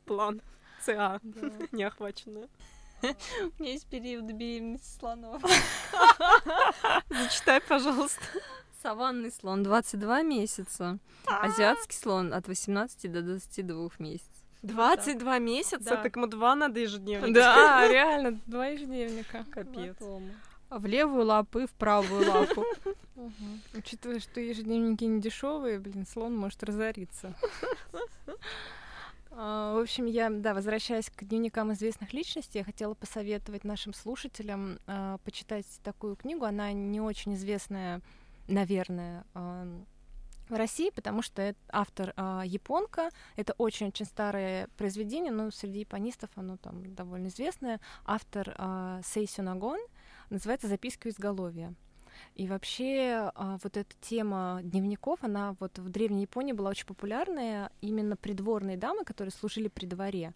план 0.05 0.41
ЦА, 0.85 1.19
неохваченная. 1.71 2.47
У 3.01 3.61
меня 3.61 3.71
есть 3.73 3.87
период 3.87 4.23
беременности 4.25 4.97
слонов. 4.99 5.41
Зачитай, 7.09 7.61
пожалуйста. 7.61 8.21
Саванный 8.81 9.31
слон 9.31 9.63
22 9.63 10.21
месяца, 10.23 10.99
азиатский 11.25 11.97
слон 11.97 12.33
от 12.33 12.47
18 12.47 13.11
до 13.11 13.21
22 13.21 13.89
месяцев. 13.99 14.29
22 14.61 15.39
месяца, 15.39 15.83
Да. 15.83 15.97
так 15.97 16.15
ему 16.15 16.27
два 16.27 16.55
надо 16.55 16.79
ежедневно. 16.79 17.33
Да, 17.33 17.87
реально, 17.91 18.39
два 18.45 18.67
ежедневника. 18.67 19.45
Капец. 19.51 19.95
в 20.69 20.85
левую 20.85 21.25
лапу 21.25 21.59
и 21.59 21.67
в 21.67 21.71
правую 21.73 22.27
лапу. 22.31 22.63
Учитывая, 23.75 24.19
что 24.19 24.39
ежедневники 24.39 25.03
не 25.03 25.21
дешевые, 25.21 25.79
блин, 25.79 26.05
слон 26.07 26.35
может 26.35 26.63
разориться. 26.63 27.33
А, 29.37 29.75
В 29.75 29.81
общем, 29.81 30.05
я, 30.05 30.29
да, 30.29 30.53
возвращаясь 30.53 31.09
к 31.09 31.25
дневникам 31.25 31.73
известных 31.73 32.13
личностей, 32.13 32.59
я 32.59 32.63
хотела 32.63 32.93
посоветовать 32.93 33.65
нашим 33.65 33.93
слушателям 33.93 34.79
а, 34.87 35.17
почитать 35.19 35.65
такую 35.83 36.15
книгу. 36.15 36.45
Она 36.45 36.71
не 36.71 37.01
очень 37.01 37.35
известная, 37.35 38.01
наверное, 38.47 39.25
а, 39.33 39.67
в 40.47 40.53
России, 40.53 40.89
потому 40.89 41.21
что 41.21 41.41
это 41.41 41.59
автор 41.69 42.13
а, 42.15 42.43
японка. 42.45 43.09
Это 43.35 43.53
очень-очень 43.57 44.05
старое 44.05 44.69
произведение, 44.77 45.33
но 45.33 45.51
среди 45.51 45.79
японистов 45.79 46.29
оно 46.35 46.55
там 46.55 46.95
довольно 46.95 47.27
известное. 47.27 47.81
Автор 48.05 48.55
а, 48.57 49.01
Сейсю 49.03 49.43
Нагон 49.43 49.79
называется 50.29 50.67
«Записки 50.67 51.07
у 51.07 51.11
изголовья». 51.11 51.73
И 52.33 52.47
вообще 52.47 53.31
а, 53.35 53.57
вот 53.63 53.77
эта 53.77 53.93
тема 54.01 54.59
дневников, 54.63 55.19
она 55.23 55.55
вот 55.59 55.77
в 55.79 55.89
Древней 55.89 56.21
Японии 56.23 56.53
была 56.53 56.71
очень 56.71 56.85
популярная. 56.87 57.71
Именно 57.81 58.15
придворные 58.17 58.77
дамы, 58.77 59.05
которые 59.05 59.31
служили 59.31 59.67
при 59.69 59.85
дворе 59.85 60.33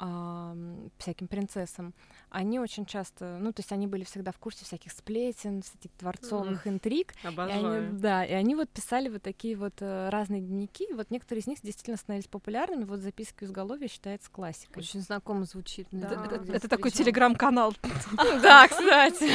а, 0.00 0.56
всяким 0.98 1.26
принцессам, 1.26 1.92
они 2.30 2.60
очень 2.60 2.86
часто, 2.86 3.38
ну, 3.40 3.52
то 3.52 3.60
есть 3.60 3.72
они 3.72 3.86
были 3.88 4.04
всегда 4.04 4.30
в 4.30 4.38
курсе 4.38 4.64
всяких 4.64 4.92
сплетен, 4.92 5.62
всяких 5.62 5.90
дворцовых 5.98 6.66
интриг. 6.68 7.14
И 7.24 7.26
они, 7.26 7.34
Обожаю. 7.34 7.92
да, 7.94 8.24
и 8.24 8.32
они 8.32 8.54
вот 8.54 8.68
писали 8.68 9.08
вот 9.08 9.22
такие 9.22 9.56
вот 9.56 9.74
э, 9.80 10.08
разные 10.10 10.40
дневники. 10.40 10.84
И 10.84 10.92
вот 10.92 11.10
некоторые 11.10 11.40
из 11.42 11.46
них 11.48 11.58
действительно 11.62 11.96
становились 11.96 12.28
популярными. 12.28 12.84
Вот 12.84 13.00
записки 13.00 13.42
у 13.42 13.46
изголовья 13.46 13.88
считается 13.88 14.30
классикой. 14.30 14.82
Очень 14.82 15.00
знакомо 15.00 15.44
звучит. 15.44 15.88
Да. 15.90 16.06
Это- 16.24 16.34
Это 16.36 16.52
это 16.52 16.68
такой 16.68 16.90
телеграм-канал. 16.92 17.74
Да, 18.42 18.68
кстати. 18.68 19.30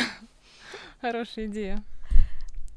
Хорошая 1.03 1.47
идея. 1.47 1.83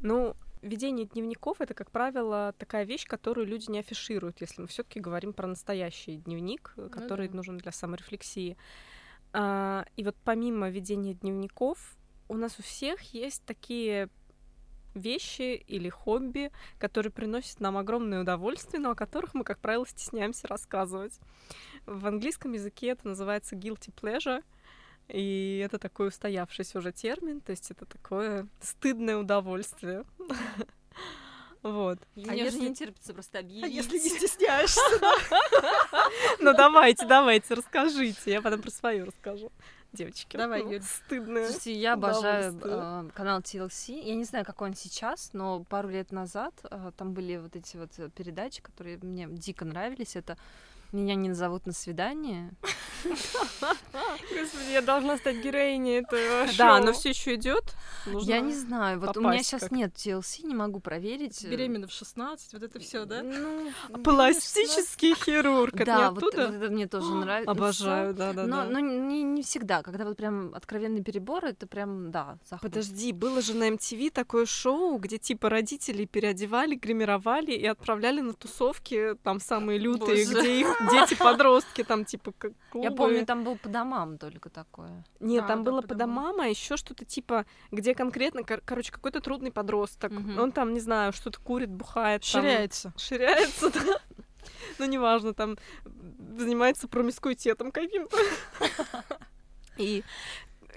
Ну, 0.00 0.34
ведение 0.60 1.06
дневников 1.06 1.60
это, 1.60 1.74
как 1.74 1.92
правило, 1.92 2.56
такая 2.58 2.82
вещь, 2.84 3.06
которую 3.06 3.46
люди 3.46 3.70
не 3.70 3.78
афишируют, 3.78 4.40
если 4.40 4.62
мы 4.62 4.66
все-таки 4.66 4.98
говорим 4.98 5.32
про 5.32 5.46
настоящий 5.46 6.16
дневник, 6.16 6.74
э, 6.76 6.88
который 6.90 7.28
да. 7.28 7.36
нужен 7.36 7.56
для 7.58 7.70
саморефлексии. 7.70 8.56
А, 9.32 9.86
и 9.96 10.02
вот 10.02 10.16
помимо 10.24 10.68
ведения 10.70 11.14
дневников, 11.14 11.96
у 12.28 12.36
нас 12.36 12.58
у 12.58 12.64
всех 12.64 13.00
есть 13.14 13.44
такие 13.44 14.08
вещи 14.96 15.54
или 15.54 15.88
хобби, 15.88 16.50
которые 16.80 17.12
приносят 17.12 17.60
нам 17.60 17.76
огромное 17.76 18.22
удовольствие, 18.22 18.80
но 18.80 18.90
о 18.90 18.96
которых 18.96 19.34
мы, 19.34 19.44
как 19.44 19.60
правило, 19.60 19.86
стесняемся 19.86 20.48
рассказывать. 20.48 21.20
В 21.86 22.04
английском 22.08 22.54
языке 22.54 22.88
это 22.88 23.06
называется 23.06 23.54
guilty 23.54 23.94
pleasure, 23.94 24.42
и 25.08 25.62
это 25.64 25.78
такой 25.78 26.08
устоявшийся 26.08 26.78
уже 26.78 26.92
термин, 26.92 27.40
то 27.40 27.50
есть 27.50 27.70
это 27.70 27.86
такое 27.86 28.46
стыдное 28.60 29.16
удовольствие. 29.16 30.04
Вот. 31.62 31.98
А 32.16 32.30
А 32.30 32.34
если 32.34 32.68
не 32.68 32.74
терпится 32.76 33.12
просто 33.12 33.40
объявить? 33.40 33.64
А 33.64 33.66
если 33.66 33.98
не 33.98 34.08
стесняешься? 34.16 34.80
Ну 36.38 36.52
давайте, 36.52 37.06
давайте, 37.06 37.54
расскажите. 37.54 38.30
Я 38.30 38.40
потом 38.40 38.62
про 38.62 38.70
свое 38.70 39.02
расскажу. 39.02 39.50
Девочки. 39.92 40.36
Давай, 40.36 40.62
ну, 40.62 40.72
Юль. 40.72 40.82
Стыдное. 40.82 41.46
Слушайте, 41.46 41.72
я 41.72 41.94
обожаю 41.94 42.56
э, 42.62 43.08
канал 43.14 43.40
TLC. 43.40 44.00
Я 44.00 44.14
не 44.14 44.24
знаю, 44.24 44.44
какой 44.44 44.68
он 44.68 44.74
сейчас, 44.76 45.30
но 45.32 45.64
пару 45.64 45.88
лет 45.88 46.12
назад 46.12 46.54
э, 46.70 46.92
там 46.96 47.14
были 47.14 47.36
вот 47.36 47.56
эти 47.56 47.76
вот 47.76 47.90
э, 47.98 48.10
передачи, 48.10 48.62
которые 48.62 48.98
мне 48.98 49.26
дико 49.28 49.64
нравились. 49.64 50.14
Это 50.14 50.36
«Меня 50.92 51.14
не 51.14 51.28
назовут 51.28 51.66
на 51.66 51.72
свидание». 51.72 52.52
Господи, 53.04 54.72
я 54.72 54.82
должна 54.82 55.16
стать 55.16 55.36
героиней 55.36 56.00
этого 56.00 56.46
Да, 56.58 56.80
но 56.80 56.92
все 56.92 57.10
еще 57.10 57.34
идет. 57.34 57.74
Я 58.22 58.40
не 58.40 58.54
знаю, 58.54 59.00
вот 59.00 59.16
у 59.16 59.20
меня 59.20 59.42
сейчас 59.42 59.70
нет 59.70 59.94
TLC, 59.94 60.46
не 60.46 60.54
могу 60.54 60.80
проверить. 60.80 61.44
э, 61.44 61.48
Беременна 61.48 61.86
в 61.86 61.92
16, 61.92 62.52
вот 62.54 62.62
это 62.62 62.78
все, 62.78 63.04
да? 63.04 63.22
Ну, 63.22 63.70
Пластический 64.02 65.14
хирург. 65.14 65.74
Да, 65.84 66.10
вот, 66.10 66.34
это 66.34 66.70
мне 66.70 66.86
тоже 66.86 67.12
нравится. 67.14 67.50
Обожаю, 67.50 68.14
да, 68.14 68.32
да, 68.32 68.46
Но, 68.46 68.64
да. 68.64 68.64
но 68.64 68.78
не, 68.80 69.42
всегда. 69.42 69.82
Когда 69.82 70.04
вот 70.04 70.16
прям 70.16 70.54
откровенный 70.54 71.02
перебор, 71.02 71.44
это 71.44 71.66
прям, 71.66 72.10
да. 72.10 72.38
Подожди, 72.60 73.12
было 73.12 73.40
же 73.42 73.54
на 73.54 73.68
MTV 73.70 74.10
такое 74.10 74.46
шоу, 74.46 74.98
где 74.98 75.18
типа 75.18 75.48
родители 75.48 76.04
переодевали, 76.04 76.74
гримировали 76.74 77.52
и 77.52 77.66
отправляли 77.66 78.20
на 78.20 78.32
тусовки 78.32 79.16
там 79.22 79.40
самые 79.40 79.78
лютые, 79.78 80.24
где 80.24 80.60
их 80.60 80.75
дети-подростки 80.90 81.84
там 81.84 82.04
типа 82.04 82.32
как 82.38 82.52
Я 82.52 82.70
клубы. 82.70 82.96
помню, 82.96 83.26
там 83.26 83.44
был 83.44 83.56
по 83.56 83.68
домам 83.68 84.18
только 84.18 84.50
такое. 84.50 85.04
Нет, 85.20 85.44
А, 85.44 85.48
там 85.48 85.64
было 85.64 85.80
по 85.82 85.94
домам. 85.94 86.40
а 86.40 86.46
еще 86.46 86.76
что-то 86.76 87.04
типа, 87.04 87.46
где 87.70 87.94
конкретно, 87.94 88.42
кор- 88.42 88.62
короче, 88.64 88.92
какой-то 88.92 89.20
трудный 89.20 89.52
подросток. 89.52 90.10
Мгм. 90.12 90.38
Он 90.38 90.52
там, 90.52 90.72
не 90.74 90.80
знаю, 90.80 91.12
что-то 91.12 91.40
курит, 91.40 91.70
бухает. 91.70 92.22
там, 92.30 92.42
Ширяется. 92.42 92.92
Ширяется, 92.96 93.70
да. 93.74 93.98
Ну, 94.78 94.84
неважно, 94.86 95.34
там 95.34 95.56
занимается 96.36 96.86
промискуитетом 96.88 97.72
каким-то. 97.72 98.16
И 99.78 100.04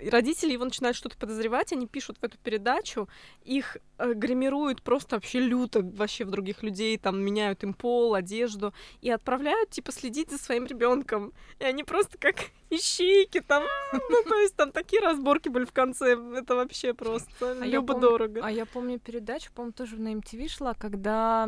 родители 0.07 0.53
его 0.53 0.65
начинают 0.65 0.95
что-то 0.95 1.17
подозревать, 1.17 1.73
они 1.73 1.87
пишут 1.87 2.17
в 2.19 2.23
эту 2.23 2.37
передачу, 2.37 3.09
их 3.43 3.77
э, 3.97 4.13
гримируют 4.13 4.81
просто 4.81 5.15
вообще 5.15 5.39
люто 5.39 5.81
вообще 5.81 6.25
в 6.25 6.31
других 6.31 6.63
людей, 6.63 6.97
там 6.97 7.21
меняют 7.21 7.63
им 7.63 7.73
пол, 7.73 8.13
одежду 8.13 8.73
и 9.01 9.09
отправляют 9.09 9.69
типа 9.69 9.91
следить 9.91 10.31
за 10.31 10.37
своим 10.37 10.65
ребенком. 10.65 11.33
И 11.59 11.63
они 11.63 11.83
просто 11.83 12.17
как 12.17 12.35
ищейки 12.69 13.41
там, 13.41 13.63
ну 13.93 14.23
то 14.23 14.35
есть 14.39 14.55
там 14.55 14.71
такие 14.71 15.01
разборки 15.01 15.49
были 15.49 15.65
в 15.65 15.73
конце, 15.73 16.17
это 16.35 16.55
вообще 16.55 16.93
просто 16.93 17.51
А 17.61 17.65
я 17.65 17.65
любо-дорого. 17.65 18.41
А 18.43 18.51
я 18.51 18.65
помню 18.65 18.99
передачу, 18.99 19.51
по-моему, 19.53 19.73
тоже 19.73 19.97
на 19.97 20.13
MTV 20.13 20.47
шла, 20.49 20.73
когда 20.73 21.47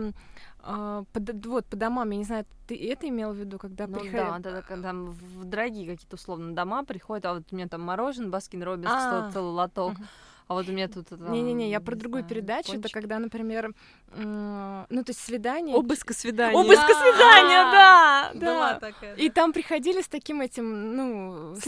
а, 0.63 1.03
по 1.13 1.19
д- 1.19 1.49
вот 1.49 1.65
по 1.65 1.75
домам, 1.75 2.09
я 2.11 2.17
не 2.17 2.23
знаю, 2.23 2.45
ты 2.67 2.75
это 2.91 3.07
имел 3.09 3.33
в 3.33 3.35
виду, 3.37 3.57
когда 3.59 3.87
Ну 3.87 3.99
приходи- 3.99 4.17
да, 4.17 4.39
да, 4.39 4.51
да, 4.51 4.61
когда 4.61 4.89
там 4.89 5.05
в 5.11 5.45
дорогие 5.45 5.87
какие-то 5.87 6.15
условно 6.15 6.53
дома 6.55 6.83
приходят, 6.83 7.25
а 7.25 7.33
вот 7.35 7.43
у 7.51 7.55
меня 7.55 7.67
там 7.67 7.81
мороженое, 7.81 8.29
Baskin 8.29 8.63
Robbins, 8.63 8.91
А. 8.91 9.31
целый 9.31 9.51
лоток, 9.53 9.93
Мгм. 9.93 10.07
А 10.51 10.53
вот 10.53 10.67
у 10.67 10.73
меня 10.73 10.89
тут 10.89 11.09
Не-не-не, 11.11 11.69
я 11.69 11.79
про 11.79 11.95
другую 11.95 12.25
передачу. 12.25 12.73
Это 12.73 12.89
когда, 12.89 13.19
например, 13.19 13.73
ну, 14.13 14.85
то 14.89 15.09
есть 15.11 15.21
свидание. 15.21 15.77
Обыск 15.77 16.11
и 16.11 16.13
свидание. 16.13 16.59
Обыск 16.59 16.83
и 16.83 16.93
свидание, 16.93 17.63
да, 17.71 18.31
Была 18.33 18.73
да. 18.73 18.79
такая. 18.79 19.15
И 19.15 19.29
там 19.29 19.53
приходили 19.53 20.01
с 20.01 20.09
таким 20.09 20.41
этим, 20.41 20.93
ну, 20.95 21.55
с, 21.55 21.65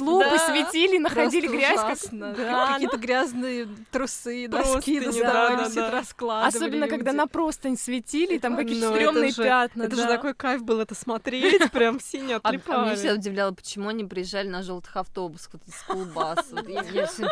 лупой. 0.00 0.38
светили, 0.38 0.98
находили 0.98 1.48
грязь. 1.48 1.80
Какие-то 1.80 2.96
грязные 2.96 3.68
трусы, 3.90 4.46
доски 4.46 5.00
да, 5.00 5.06
доставали, 5.06 5.68
все 5.68 5.90
раскладывали 5.90 6.56
Особенно, 6.56 6.86
когда 6.86 7.12
на 7.12 7.26
простынь 7.26 7.76
светили, 7.76 8.36
и 8.36 8.38
там 8.38 8.54
какие-то 8.56 8.90
Ну, 8.90 8.94
это 8.94 9.04
стрёмные 9.04 9.34
пятна. 9.34 9.82
Это 9.82 9.96
же 9.96 10.06
такой 10.06 10.34
кайф 10.34 10.62
был 10.62 10.78
это 10.78 10.94
смотреть, 10.94 11.72
прям 11.72 11.98
сине 11.98 12.36
А, 12.42 12.48
а 12.48 12.52
меня 12.52 12.60
отлипали. 12.60 12.94
всегда 12.94 13.14
удивляло, 13.14 13.52
почему 13.52 13.88
они 13.88 14.04
приезжали 14.04 14.46
на 14.46 14.62
желтых 14.62 14.96
автобусах, 14.96 15.54
вот 15.54 15.62
из 15.66 15.82
колбас. 15.82 16.46
Вот 16.52 16.68
я, 16.68 17.06
всё, 17.06 17.28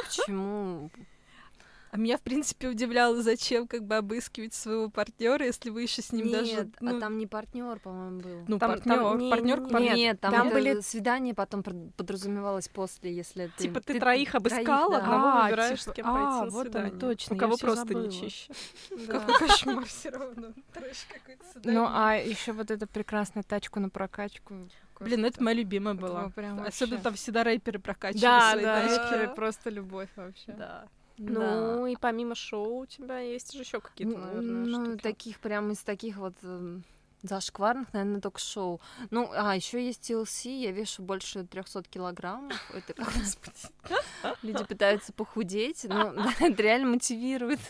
А 1.93 1.97
меня, 1.97 2.19
в 2.19 2.21
принципе, 2.21 2.69
удивляло, 2.69 3.21
зачем 3.21 3.67
как 3.67 3.83
бы 3.85 3.97
обыскивать 3.97 4.55
своего 4.55 4.89
партнера, 4.91 5.45
если 5.45 5.71
вы 5.71 5.83
еще 5.83 6.03
с 6.03 6.13
ним 6.13 6.27
Нет, 6.29 6.33
даже. 6.39 6.61
а 6.61 6.85
Ну, 6.85 7.01
там 7.01 7.19
не 7.19 7.27
партнер, 7.27 7.81
по-моему, 7.81 8.21
был. 8.21 8.45
ну 8.47 8.59
там- 8.61 8.71
партнер, 8.71 8.95
там 8.97 9.19
не- 9.19 9.29
партнер 9.31 9.61
не- 9.61 9.67
к 9.67 9.73
партнеру. 9.73 9.97
Нет, 9.97 10.21
там, 10.21 10.33
там 10.33 10.51
были- 10.51 10.81
свидание 10.83 11.35
потом 11.35 11.65
подразумевалось 11.65 12.69
после, 12.69 13.13
если 13.13 13.51
ты... 13.59 13.65
Типа 13.65 13.81
ты, 13.81 13.99
троих 13.99 14.37
обыскал, 14.37 14.93
да. 14.93 14.99
одного 14.99 15.27
А, 15.27 15.45
выбираешь, 15.47 15.81
типа, 15.81 15.91
с 15.91 15.95
кем 15.97 16.07
а, 16.07 16.13
пойти 16.13 16.27
на 16.29 16.51
вот 16.51 16.53
оно, 16.53 16.63
свидание. 16.63 17.01
точно, 17.01 17.35
У 17.35 17.39
кого 17.41 17.57
просто 17.57 17.77
забыла. 17.81 18.03
не 18.07 18.13
чище. 18.13 18.53
Какой 19.09 19.49
кошмар 19.49 19.85
все 19.87 20.11
равно. 20.11 20.47
Трэш 20.73 21.07
какой-то 21.13 21.45
Ну, 21.65 21.87
а 21.89 22.15
еще 22.15 22.53
вот 22.53 22.71
эта 22.71 22.87
прекрасная 22.87 23.43
тачку 23.43 23.81
на 23.81 23.89
прокачку. 23.91 24.55
Блин, 25.01 25.25
это 25.25 25.43
моя 25.43 25.57
любимая 25.57 25.95
Это 25.95 26.03
была. 26.03 26.25
Особенно 26.27 26.63
вообще. 26.63 26.99
там 26.99 27.15
всегда 27.15 27.45
рэперы 27.45 27.79
прокачивали 27.79 28.23
Да, 28.23 28.53
свои 28.53 28.63
да, 28.65 28.81
тачки. 28.83 29.15
рэперы, 29.15 29.35
просто 29.35 29.71
любовь 29.71 30.09
вообще. 30.17 30.53
Да. 30.53 30.87
Ну, 31.19 31.87
и 31.87 31.97
помимо 31.97 32.35
шоу 32.35 32.81
у 32.81 32.87
тебя 32.87 33.19
есть 33.19 33.53
же 33.53 33.61
еще 33.61 33.81
какие-то, 33.81 34.17
Ну, 34.17 34.25
наверное, 34.25 34.67
ну, 34.67 34.85
штуки. 34.87 35.03
таких 35.03 35.39
прям 35.41 35.71
из 35.71 35.79
таких 35.81 36.17
вот 36.17 36.33
эм, 36.43 36.83
зашкварных, 37.23 37.93
наверное, 37.93 38.23
только 38.23 38.39
шоу. 38.41 38.81
Ну, 39.11 39.31
а 39.35 39.55
еще 39.55 39.85
есть 39.85 40.11
TLC, 40.11 40.49
я 40.63 40.71
вешу 40.73 41.03
больше 41.03 41.45
300 41.45 41.83
килограммов. 41.91 42.55
Это 42.73 42.95
как 42.95 43.13
люди 44.43 44.65
пытаются 44.65 45.13
похудеть, 45.13 45.85
но 45.85 46.15
это 46.41 46.63
реально 46.63 46.89
мотивирует. 46.93 47.61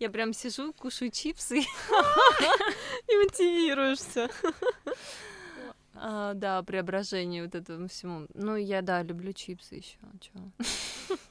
Я 0.00 0.08
прям 0.10 0.32
сижу, 0.32 0.72
кушаю 0.72 1.10
чипсы. 1.10 1.58
И 3.08 3.16
мотивируешься. 3.16 4.30
А, 6.00 6.34
да, 6.34 6.62
преображение 6.62 7.44
вот 7.44 7.54
этому 7.54 7.88
всему. 7.88 8.26
Ну, 8.34 8.56
я, 8.56 8.82
да, 8.82 9.02
люблю 9.02 9.32
чипсы 9.32 9.76
еще. 9.76 9.98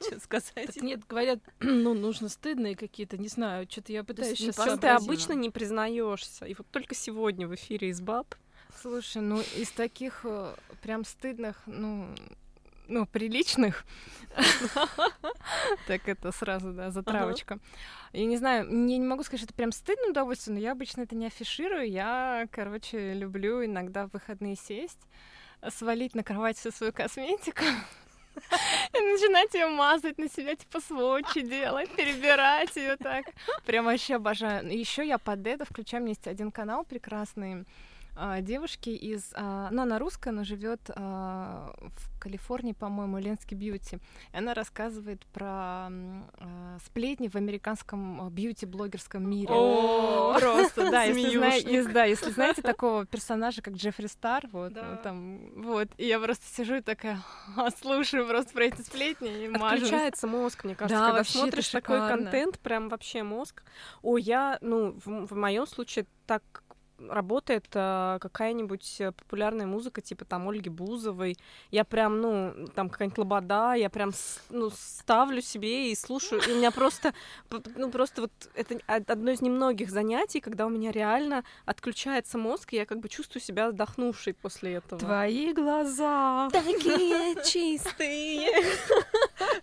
Что 0.00 0.20
сказать? 0.20 0.66
Так 0.66 0.76
нет, 0.82 1.06
говорят, 1.06 1.40
ну, 1.60 1.94
нужно 1.94 2.28
стыдные 2.28 2.76
какие-то, 2.76 3.16
не 3.16 3.28
знаю, 3.28 3.66
что-то 3.70 3.92
я 3.92 4.04
пытаюсь 4.04 4.38
сейчас 4.38 4.78
ты 4.78 4.88
обычно 4.88 5.32
не 5.32 5.50
признаешься. 5.50 6.44
И 6.44 6.54
вот 6.54 6.66
только 6.70 6.94
сегодня 6.94 7.48
в 7.48 7.54
эфире 7.54 7.88
из 7.88 8.00
баб 8.00 8.34
Слушай, 8.80 9.22
ну 9.22 9.40
из 9.56 9.70
таких 9.70 10.20
э, 10.24 10.54
прям 10.82 11.04
стыдных, 11.04 11.62
ну, 11.66 12.06
ну, 12.88 13.06
приличных, 13.06 13.84
так 15.86 16.08
это 16.08 16.32
сразу, 16.32 16.72
да, 16.72 16.90
затравочка. 16.90 17.58
Я 18.12 18.24
не 18.24 18.36
знаю, 18.36 18.66
я 18.66 18.98
не 18.98 19.06
могу 19.06 19.22
сказать, 19.22 19.40
что 19.40 19.46
это 19.46 19.54
прям 19.54 19.72
стыдное 19.72 20.10
удовольствие, 20.10 20.54
но 20.54 20.60
я 20.60 20.72
обычно 20.72 21.02
это 21.02 21.14
не 21.14 21.26
афиширую. 21.26 21.90
Я, 21.90 22.46
короче, 22.50 23.14
люблю 23.14 23.64
иногда 23.64 24.06
в 24.06 24.12
выходные 24.12 24.56
сесть, 24.56 25.00
свалить 25.68 26.14
на 26.14 26.22
кровать 26.22 26.56
всю 26.56 26.70
свою 26.70 26.92
косметику 26.92 27.64
и 28.94 29.00
начинать 29.00 29.52
ее 29.54 29.66
мазать 29.66 30.18
на 30.18 30.28
себя, 30.28 30.56
типа 30.56 30.80
сводчи 30.80 31.40
делать, 31.42 31.90
перебирать 31.90 32.74
ее 32.76 32.96
так. 32.96 33.26
Прям 33.66 33.84
вообще 33.84 34.16
обожаю. 34.16 34.68
Еще 34.70 35.06
я 35.06 35.18
под 35.18 35.46
это 35.46 35.64
включаю, 35.64 36.02
меня 36.02 36.10
есть 36.12 36.26
один 36.26 36.50
канал 36.50 36.84
прекрасный, 36.84 37.66
а, 38.18 38.40
девушки 38.40 38.90
из... 38.90 39.30
а, 39.34 39.68
Ну, 39.70 39.82
она 39.82 39.98
русская, 39.98 40.30
но 40.32 40.44
живет 40.44 40.80
в 40.88 42.20
Калифорнии, 42.20 42.72
по-моему, 42.72 43.18
Ленский 43.18 43.56
Бьюти. 43.56 43.98
И 44.32 44.36
она 44.36 44.54
рассказывает 44.54 45.24
про 45.26 45.88
а, 45.88 46.78
сплетни 46.84 47.28
в 47.28 47.36
американском 47.36 48.20
а, 48.22 48.30
бьюти-блогерском 48.30 49.28
мире. 49.28 49.48
О, 49.52 50.36
Просто, 50.38 50.90
да, 50.90 51.04
если, 51.04 51.92
да, 51.92 52.04
если 52.04 52.30
знаете 52.30 52.62
такого 52.62 53.06
персонажа, 53.06 53.62
как 53.62 53.74
Джеффри 53.74 54.06
Стар, 54.06 54.46
вот, 54.52 54.72
Да. 54.72 54.96
там, 54.96 55.62
вот, 55.62 55.88
и 55.96 56.06
я 56.06 56.18
просто 56.18 56.44
сижу 56.46 56.76
и 56.76 56.80
такая, 56.80 57.22
«А, 57.56 57.70
слушаю 57.82 58.26
просто 58.26 58.52
про 58.52 58.64
эти 58.64 58.82
сплетни 58.82 59.44
и 59.44 59.48
мажу. 59.48 59.84
Отключается 59.84 60.26
мозг, 60.26 60.64
мне 60.64 60.74
кажется, 60.74 60.98
Да, 61.00 61.10
когда 61.10 61.24
смотришь 61.24 61.68
такой 61.68 61.98
контент, 62.08 62.58
прям 62.58 62.88
вообще 62.88 63.22
мозг. 63.22 63.62
О, 64.02 64.16
я, 64.18 64.58
ну, 64.60 64.98
в, 65.04 65.26
в 65.26 65.36
моем 65.36 65.66
случае 65.66 66.06
так 66.26 66.42
работает 67.08 67.66
а, 67.74 68.18
какая-нибудь 68.18 69.00
э, 69.00 69.12
популярная 69.12 69.66
музыка, 69.66 70.00
типа 70.00 70.24
там 70.24 70.48
Ольги 70.48 70.68
Бузовой. 70.70 71.36
Я 71.70 71.84
прям, 71.84 72.20
ну, 72.20 72.66
там 72.74 72.88
какая-нибудь 72.90 73.18
лобода, 73.18 73.74
я 73.74 73.88
прям, 73.90 74.12
ну, 74.50 74.70
ставлю 74.70 75.40
себе 75.40 75.90
и 75.92 75.94
слушаю. 75.94 76.40
И 76.46 76.52
у 76.52 76.56
меня 76.56 76.70
просто, 76.70 77.14
ну, 77.76 77.90
просто 77.90 78.22
вот 78.22 78.32
это 78.54 78.74
од- 78.88 79.10
одно 79.10 79.30
из 79.30 79.40
немногих 79.40 79.90
занятий, 79.90 80.40
когда 80.40 80.66
у 80.66 80.70
меня 80.70 80.90
реально 80.92 81.44
отключается 81.64 82.38
мозг, 82.38 82.72
и 82.72 82.76
я 82.76 82.86
как 82.86 82.98
бы 83.00 83.08
чувствую 83.08 83.42
себя 83.42 83.66
отдохнувшей 83.68 84.34
после 84.34 84.74
этого. 84.74 85.00
Твои 85.00 85.52
глаза. 85.52 86.48
Такие 86.50 87.36
чистые. 87.44 88.48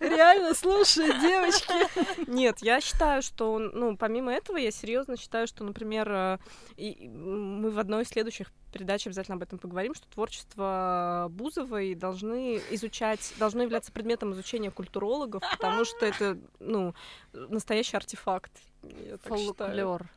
Реально, 0.00 0.54
слушай, 0.54 1.06
девочки. 1.20 2.30
Нет, 2.30 2.58
я 2.60 2.80
считаю, 2.80 3.22
что, 3.22 3.58
ну, 3.58 3.96
помимо 3.96 4.32
этого, 4.32 4.56
я 4.56 4.70
серьезно 4.70 5.16
считаю, 5.16 5.46
что, 5.46 5.64
например, 5.64 6.08
э, 6.10 6.38
и 6.76 7.08
мы 7.26 7.70
в 7.70 7.78
одной 7.78 8.04
из 8.04 8.08
следующих 8.08 8.52
передач 8.72 9.06
обязательно 9.06 9.36
об 9.36 9.42
этом 9.42 9.58
поговорим, 9.58 9.94
что 9.94 10.08
творчество 10.08 11.26
Бузовой 11.30 11.94
должны 11.94 12.60
изучать, 12.70 13.34
должно 13.38 13.62
являться 13.62 13.92
предметом 13.92 14.32
изучения 14.32 14.70
культурологов, 14.70 15.42
потому 15.58 15.84
что 15.84 16.06
это, 16.06 16.38
ну, 16.60 16.94
настоящий 17.32 17.96
артефакт. 17.96 18.52
я 18.82 19.18
так 19.18 19.36
считаю. 19.38 19.70
Фольклор. 19.70 20.10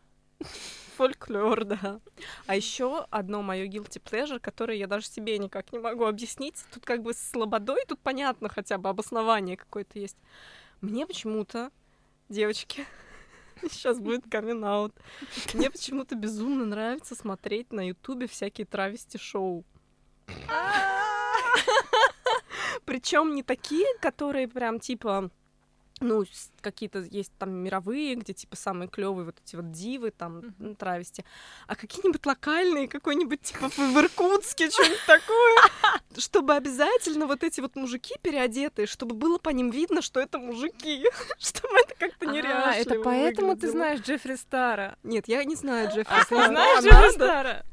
Фольклор, 0.97 1.65
да. 1.65 2.01
А 2.45 2.55
еще 2.55 3.05
одно 3.09 3.41
мое 3.41 3.65
guilty 3.67 4.01
pleasure, 4.01 4.39
которое 4.39 4.77
я 4.77 4.87
даже 4.87 5.07
себе 5.07 5.37
никак 5.37 5.71
не 5.71 5.79
могу 5.79 6.05
объяснить. 6.05 6.55
Тут 6.73 6.85
как 6.85 7.01
бы 7.01 7.13
с 7.13 7.33
лободой, 7.33 7.85
тут 7.87 7.99
понятно 7.99 8.49
хотя 8.49 8.77
бы 8.77 8.89
обоснование 8.89 9.57
какое-то 9.57 9.97
есть. 9.99 10.17
Мне 10.81 11.05
почему-то, 11.07 11.71
девочки, 12.29 12.85
сейчас 13.69 13.99
будет 13.99 14.23
камин 14.29 14.63
аут 14.65 14.93
мне 15.53 15.69
почему-то 15.69 16.15
безумно 16.15 16.65
нравится 16.65 17.15
смотреть 17.15 17.71
на 17.73 17.87
ютубе 17.87 18.27
всякие 18.27 18.65
травести-шоу. 18.65 19.63
Причем 22.85 23.35
не 23.35 23.43
такие, 23.43 23.85
которые 23.99 24.47
прям 24.47 24.79
типа 24.79 25.29
ну, 25.99 26.23
какие-то 26.61 26.99
есть 26.99 27.31
там 27.37 27.51
мировые, 27.51 28.15
где 28.15 28.33
типа 28.33 28.55
самые 28.55 28.87
клевые 28.87 29.25
вот 29.25 29.35
эти 29.43 29.55
вот 29.55 29.71
дивы, 29.71 30.11
там, 30.11 30.55
ну, 30.57 30.75
травести, 30.75 31.25
а 31.67 31.75
какие-нибудь 31.75 32.25
локальные, 32.25 32.87
какой-нибудь 32.87 33.41
типа 33.41 33.69
в 33.69 33.97
Иркутске, 33.97 34.69
что-нибудь 34.69 35.05
такое, 35.05 35.57
чтобы 36.17 36.55
обязательно 36.55 37.27
вот 37.27 37.43
эти 37.43 37.61
вот 37.61 37.75
мужики 37.75 38.15
переодетые, 38.21 38.87
чтобы 38.87 39.15
было 39.15 39.37
по 39.37 39.49
ним 39.49 39.69
видно, 39.69 40.01
что 40.01 40.19
это 40.19 40.37
мужики, 40.39 41.03
чтобы 41.39 41.79
это 41.79 41.95
как-то 41.95 42.25
А, 42.27 42.31
нереально 42.31 42.73
это 42.73 42.99
поэтому 43.01 43.55
ты 43.57 43.69
знаешь 43.69 44.01
Джеффри 44.01 44.35
Стара. 44.35 44.97
Нет, 45.03 45.27
я 45.27 45.43
не 45.43 45.55
знаю 45.55 45.89
Джеффри 45.89 46.15
Ты 46.19 46.23
Стара. 46.25 46.47
знаешь 46.47 46.79
А 46.79 46.81
Джеффри? 46.81 47.15
Стара? 47.15 47.65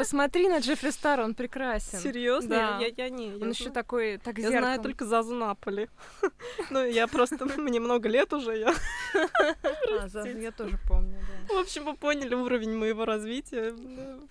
Посмотри 0.00 0.48
на 0.48 0.58
Джеффри 0.58 0.90
Стара, 0.90 1.24
он 1.24 1.34
прекрасен. 1.34 1.98
Серьезно? 1.98 2.48
Да. 2.50 2.78
Я, 2.78 2.88
я 2.96 3.08
не. 3.10 3.28
я 3.28 3.34
Он 3.36 3.50
еще 3.50 3.64
знаю- 3.64 3.74
такой, 3.74 4.18
так 4.18 4.38
Я 4.38 4.48
знаю 4.48 4.62
зеркалом. 4.64 4.82
только 4.82 5.04
Зазу 5.04 5.34
Наполи. 5.34 5.88
Ну, 6.70 6.84
я 6.84 7.06
просто, 7.06 7.44
мне 7.58 7.80
много 7.80 8.08
лет 8.08 8.32
уже, 8.32 8.56
я... 8.58 8.74
А, 10.00 10.08
за- 10.08 10.26
я 10.28 10.50
тоже 10.52 10.78
помню, 10.88 11.18
да. 11.48 11.54
В 11.54 11.58
общем, 11.58 11.84
вы 11.84 11.96
поняли 11.96 12.34
уровень 12.34 12.76
моего 12.76 13.04
развития 13.04 13.74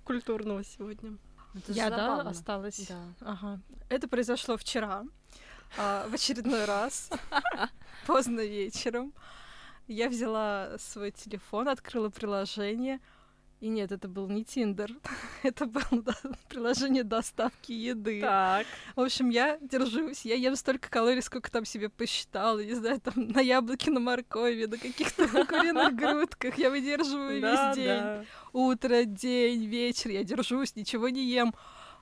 культурного 0.04 0.64
сегодня. 0.64 1.18
Это 1.56 1.72
Я, 1.72 1.90
да, 1.90 1.98
забавно. 1.98 2.30
осталась. 2.32 2.88
Да. 2.88 3.00
Ага. 3.22 3.60
Это 3.90 4.08
произошло 4.08 4.56
вчера, 4.58 5.04
а, 5.78 6.08
в 6.10 6.14
очередной 6.14 6.66
раз, 6.66 7.10
поздно 8.08 8.42
вечером. 8.42 9.14
Я 9.88 10.10
взяла 10.10 10.78
свой 10.78 11.12
телефон, 11.12 11.68
открыла 11.68 12.10
приложение, 12.10 13.00
и 13.60 13.68
нет, 13.68 13.92
это 13.92 14.08
был 14.08 14.30
не 14.30 14.46
Тиндер, 14.46 14.92
это 15.44 15.66
было 15.66 16.02
да, 16.04 16.14
приложение 16.48 17.04
доставки 17.04 17.72
еды. 17.72 18.22
Так. 18.22 18.66
В 18.96 19.02
общем, 19.02 19.30
я 19.30 19.58
держусь, 19.62 20.22
я 20.24 20.36
ем 20.36 20.56
столько 20.56 20.90
калорий, 20.90 21.22
сколько 21.22 21.52
там 21.52 21.66
себе 21.66 21.90
посчитала, 21.90 22.64
не 22.64 22.74
знаю, 22.74 23.02
там 23.02 23.14
на 23.16 23.42
яблоке, 23.42 23.92
на 23.92 24.00
моркови, 24.00 24.66
на 24.66 24.78
каких-то 24.78 25.28
куриных 25.46 25.94
грудках, 25.96 26.58
я 26.58 26.70
выдерживаю 26.70 27.42
весь 27.42 27.76
день. 27.76 28.26
утро, 28.54 29.04
день, 29.04 29.66
вечер, 29.66 30.12
я 30.12 30.24
держусь, 30.24 30.76
ничего 30.76 31.10
не 31.10 31.26
ем. 31.26 31.54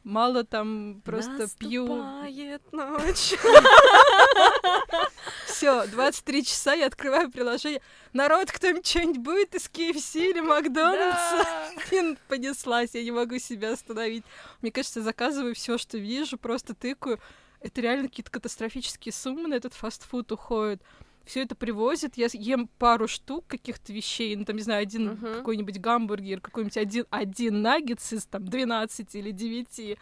Мало 0.07 0.45
там 0.45 1.01
просто 1.03 1.49
пью. 1.59 1.85
Наступает 1.85 2.71
ночь. 2.71 3.33
Все, 5.45 5.85
23 5.85 6.45
часа 6.45 6.73
я 6.75 6.85
открываю 6.85 7.29
приложение. 7.29 7.81
Народ, 8.13 8.49
кто-нибудь 8.49 8.87
что-нибудь 8.87 9.17
будет 9.17 9.55
из 9.55 9.65
KFC 9.65 10.29
или 10.29 10.39
Макдональдса? 10.39 11.45
И 11.91 12.17
понеслась, 12.29 12.91
я 12.93 13.03
не 13.03 13.11
могу 13.11 13.37
себя 13.37 13.73
остановить. 13.73 14.23
Мне 14.61 14.71
кажется, 14.71 15.01
заказываю 15.01 15.53
все, 15.55 15.77
что 15.77 15.97
вижу, 15.97 16.37
просто 16.37 16.73
тыкаю. 16.73 17.19
Это 17.59 17.81
реально 17.81 18.07
какие-то 18.07 18.31
катастрофические 18.31 19.11
суммы 19.11 19.49
на 19.49 19.55
этот 19.55 19.73
фастфуд 19.73 20.31
уходят. 20.31 20.81
Все 21.27 21.43
это 21.43 21.55
привозят, 21.55 22.15
я 22.15 22.27
ем 22.31 22.69
пару 22.79 23.09
штук 23.09 23.45
каких-то 23.47 23.91
вещей, 23.91 24.33
ну 24.37 24.45
там, 24.45 24.55
не 24.55 24.61
знаю, 24.61 24.81
один 24.83 25.07
Мгм. 25.11 25.33
какой-нибудь 25.33 25.77
гамбургер, 25.79 26.39
какой-нибудь 26.39 26.77
один, 26.77 27.05
один 27.09 27.61
наггетс 27.61 28.13
из 28.13 28.25
там 28.25 28.45
12 28.45 29.13
или 29.13 29.31
9. 29.31 29.97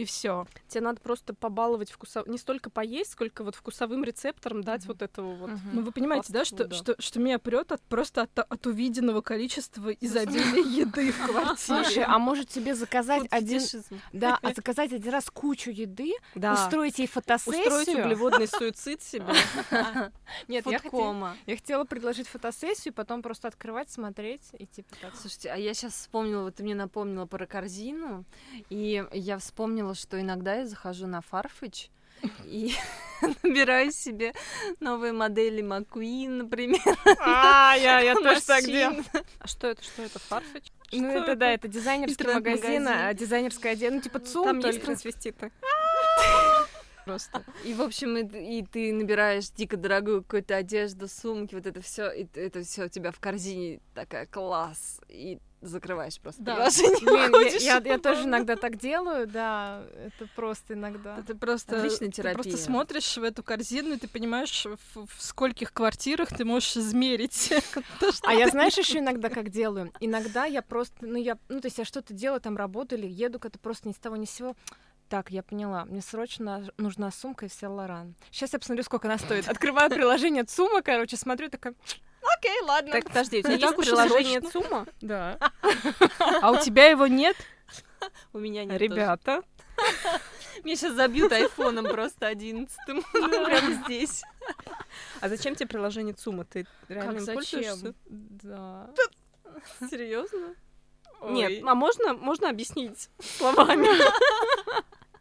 И 0.00 0.04
все. 0.04 0.46
Тебе 0.68 0.82
надо 0.82 1.00
просто 1.00 1.34
побаловать 1.34 1.90
вкусов... 1.90 2.26
не 2.26 2.38
столько 2.38 2.70
поесть, 2.70 3.12
сколько 3.12 3.44
вот 3.44 3.54
вкусовым 3.54 4.02
рецептором 4.04 4.62
дать 4.62 4.86
вот 4.86 5.02
этого 5.02 5.34
вот. 5.34 5.50
Мгм. 5.50 5.60
Ну, 5.72 5.82
вы 5.82 5.92
понимаете, 5.92 6.32
да, 6.32 6.44
что, 6.44 6.72
что, 6.72 6.94
что 6.98 7.20
меня 7.20 7.38
прет 7.38 7.72
от, 7.72 7.82
просто 7.82 8.22
от, 8.22 8.38
от 8.38 8.66
увиденного 8.66 9.20
количества 9.20 9.90
изобилия 9.90 10.64
еды 10.84 11.12
в 11.12 11.16
Слушай, 11.16 11.66
квартире. 11.66 12.04
а 12.04 12.18
может 12.18 12.48
тебе 12.48 12.74
заказать 12.74 13.26
один... 13.30 13.60
Да, 14.12 14.38
а 14.42 14.54
заказать 14.54 14.92
один 14.92 15.12
раз 15.12 15.30
кучу 15.30 15.70
еды, 15.70 16.12
Да. 16.34 16.54
устроить 16.54 16.98
ей 16.98 17.06
фотосессию. 17.06 17.66
Устроить 17.66 17.88
углеводный 17.88 18.48
суицид 18.48 19.02
себе. 19.10 19.26
Нет, 20.48 20.66
я 20.66 20.78
хотела, 20.78 21.36
я 21.46 21.56
хотела 21.56 21.84
предложить 21.84 22.28
фотосессию, 22.28 22.94
потом 22.94 23.22
просто 23.22 23.48
открывать, 23.48 23.90
смотреть 23.90 24.42
и 24.58 24.66
типа 24.66 24.94
так. 25.00 25.16
Слушайте, 25.16 25.50
а 25.50 25.56
я 25.56 25.74
сейчас 25.74 25.92
вспомнила, 25.92 26.44
вот 26.44 26.54
ты 26.54 26.62
мне 26.62 26.74
напомнила 26.74 27.26
про 27.26 27.46
корзину, 27.46 28.24
и 28.68 29.04
я 29.12 29.38
вспомнила, 29.38 29.89
что 29.94 30.20
иногда 30.20 30.56
я 30.56 30.66
захожу 30.66 31.06
на 31.06 31.20
Farfetch 31.20 31.88
и 32.44 32.74
набираю 33.42 33.92
себе 33.92 34.32
новые 34.80 35.12
модели 35.12 35.62
McQueen, 35.62 36.42
например. 36.42 36.80
А, 37.18 37.74
я, 37.76 38.00
я 38.00 38.14
тоже 38.22 38.40
так 38.42 38.64
делаю. 38.64 39.04
А 39.38 39.46
что 39.46 39.68
это, 39.68 39.82
что 39.82 40.02
это, 40.02 40.18
фарфич? 40.18 40.64
Ну 40.92 41.08
это 41.08 41.36
да, 41.36 41.52
это 41.52 41.68
дизайнерский 41.68 42.26
магазин, 42.26 42.88
а 42.88 43.14
дизайнерская 43.14 43.72
одежда, 43.72 43.96
ну 43.96 44.02
типа 44.02 44.18
ЦУМ, 44.18 44.44
Там 44.44 44.58
есть 44.58 44.82
трансвеститы. 44.82 45.52
Просто. 47.10 47.42
И, 47.64 47.74
в 47.74 47.82
общем, 47.82 48.16
и, 48.16 48.58
и 48.60 48.64
ты 48.64 48.92
набираешь 48.92 49.50
дико 49.50 49.76
дорогую 49.76 50.22
какую-то 50.22 50.54
одежду, 50.56 51.08
сумки, 51.08 51.54
вот 51.56 51.66
это 51.66 51.80
все, 51.80 52.10
и 52.10 52.26
это 52.34 52.62
все 52.62 52.84
у 52.84 52.88
тебя 52.88 53.10
в 53.10 53.18
корзине 53.18 53.80
такая 53.94 54.26
класс, 54.26 55.00
и 55.08 55.38
закрываешь 55.60 56.18
просто 56.20 56.42
Да. 56.42 56.54
приложение. 56.54 57.00
Блин, 57.04 57.32
выходишь. 57.32 57.62
я, 57.62 57.76
я- 57.84 57.92
я 57.92 57.98
тоже 57.98 58.22
иногда 58.24 58.56
так 58.56 58.76
делаю, 58.78 59.26
да, 59.26 59.82
это 59.94 60.26
просто 60.34 60.72
иногда. 60.74 61.18
Это 61.18 61.34
просто, 61.36 61.76
Отличная 61.78 62.10
ты 62.10 62.22
просто 62.22 62.42
терапия. 62.44 62.56
смотришь 62.56 63.16
в 63.18 63.22
эту 63.24 63.42
корзину, 63.42 63.94
и 63.94 63.98
ты 63.98 64.08
понимаешь, 64.08 64.66
в, 64.94 65.06
в 65.06 65.22
скольких 65.22 65.72
квартирах 65.74 66.28
ты 66.28 66.44
можешь 66.46 66.76
измерить. 66.78 67.52
то, 68.00 68.10
А 68.22 68.32
я 68.34 68.48
знаешь 68.48 68.78
еще 68.78 69.00
иногда 69.00 69.28
как 69.28 69.50
делаю? 69.50 69.92
Иногда 70.00 70.44
я 70.46 70.62
просто, 70.62 70.94
ну 71.04 71.16
я, 71.16 71.36
ну 71.50 71.60
то 71.60 71.66
есть 71.66 71.76
я 71.78 71.84
что-то 71.84 72.14
делаю, 72.14 72.40
там 72.40 72.56
работаю 72.56 73.00
или 73.00 73.08
еду 73.08 73.38
куда-то 73.38 73.58
просто 73.58 73.88
ни 73.88 73.92
с 73.92 73.96
того 73.96 74.16
ни 74.16 74.24
с 74.24 74.30
сего. 74.30 74.54
Так, 75.10 75.30
я 75.30 75.42
поняла. 75.42 75.84
Мне 75.86 76.02
срочно 76.02 76.70
нужна 76.76 77.10
сумка 77.10 77.46
из 77.46 77.60
Лоран. 77.60 78.14
Сейчас 78.30 78.52
я 78.52 78.60
посмотрю, 78.60 78.84
сколько 78.84 79.08
она 79.08 79.18
стоит. 79.18 79.48
Открываю 79.48 79.90
приложение 79.90 80.44
ЦУМа, 80.44 80.82
короче, 80.82 81.16
смотрю, 81.16 81.50
такая, 81.50 81.74
окей, 82.36 82.60
ладно. 82.62 82.92
Так, 82.92 83.06
подожди, 83.06 83.40
у 83.40 83.42
тебя 83.42 83.54
есть 83.54 83.76
приложение. 83.76 84.40
ЦУМа? 84.40 84.86
Да. 85.00 85.36
А 86.42 86.52
у 86.52 86.58
тебя 86.58 86.86
его 86.86 87.08
нет? 87.08 87.36
У 88.32 88.38
меня 88.38 88.64
нет 88.64 88.80
Ребята. 88.80 89.42
Меня 90.62 90.76
сейчас 90.76 90.94
забьют 90.94 91.32
айфоном 91.32 91.86
просто 91.86 92.28
одиннадцатым. 92.28 93.02
Прямо 93.12 93.82
здесь. 93.84 94.22
а 95.20 95.28
зачем 95.28 95.56
тебе 95.56 95.66
приложение 95.66 96.14
ЦУМа? 96.14 96.44
Ты 96.44 96.68
реально 96.88 97.18
им 97.18 97.26
пользуешься? 97.26 97.94
Да. 98.06 98.90
Серьезно? 99.90 100.54
Нет, 101.24 101.64
а 101.66 101.74
можно, 101.74 102.14
можно 102.14 102.48
объяснить 102.48 103.10
словами? 103.18 103.88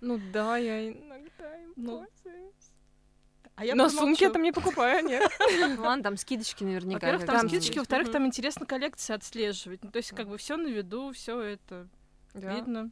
Ну 0.02 0.20
да, 0.32 0.58
я 0.58 0.90
иногда 0.92 1.56
им 1.62 1.74
Ну, 1.76 2.00
пользуюсь. 2.00 2.54
А 3.56 3.66
я 3.66 3.76
Но 3.76 3.90
сумки 3.90 4.24
я 4.24 4.30
там 4.30 4.42
не 4.42 4.54
покупаю, 4.54 5.06
нет. 5.06 5.30
Ладно, 5.78 6.04
там 6.04 6.18
скидочки 6.18 6.64
наверняка. 6.64 7.08
Во-первых, 7.08 7.26
там 7.26 7.48
скидочки, 7.50 7.78
во-вторых, 7.78 8.12
там 8.12 8.26
интересно 8.26 8.66
коллекции 8.66 9.14
отслеживать. 9.14 9.84
Ну, 9.84 9.92
то 9.92 9.98
есть, 9.98 10.12
как 10.12 10.30
бы 10.30 10.38
все 10.38 10.56
на 10.56 10.68
виду, 10.68 11.12
все 11.12 11.40
это 11.42 11.88
Да. 12.34 12.56
видно. 12.56 12.90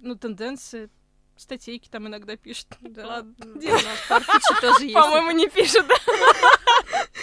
Ну, 0.00 0.14
тенденции, 0.14 0.88
статейки 1.36 1.88
там 1.88 2.06
иногда 2.06 2.36
пишут. 2.36 2.68
Да. 2.80 3.06
Ладно. 3.08 3.34
Где 3.56 3.70
у 3.70 3.72
нас 3.72 3.84
Farfetch 4.08 4.60
тоже 4.60 4.84
есть. 4.84 4.94
По-моему, 4.94 5.32
не 5.32 5.48
пишут. 5.48 5.86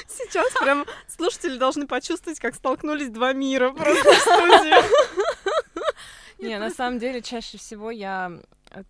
Сейчас 0.08 0.52
прям 0.60 0.86
слушатели 1.08 1.58
должны 1.58 1.88
почувствовать, 1.88 2.40
как 2.40 2.56
столкнулись 2.56 3.10
два 3.10 3.32
мира 3.32 3.72
просто 3.72 4.12
в 4.12 4.18
студии. 4.18 6.44
Не, 6.44 6.60
на 6.60 6.72
самом 6.72 7.00
деле, 7.00 7.22
чаще 7.22 7.58
всего 7.58 7.90
я 7.92 8.34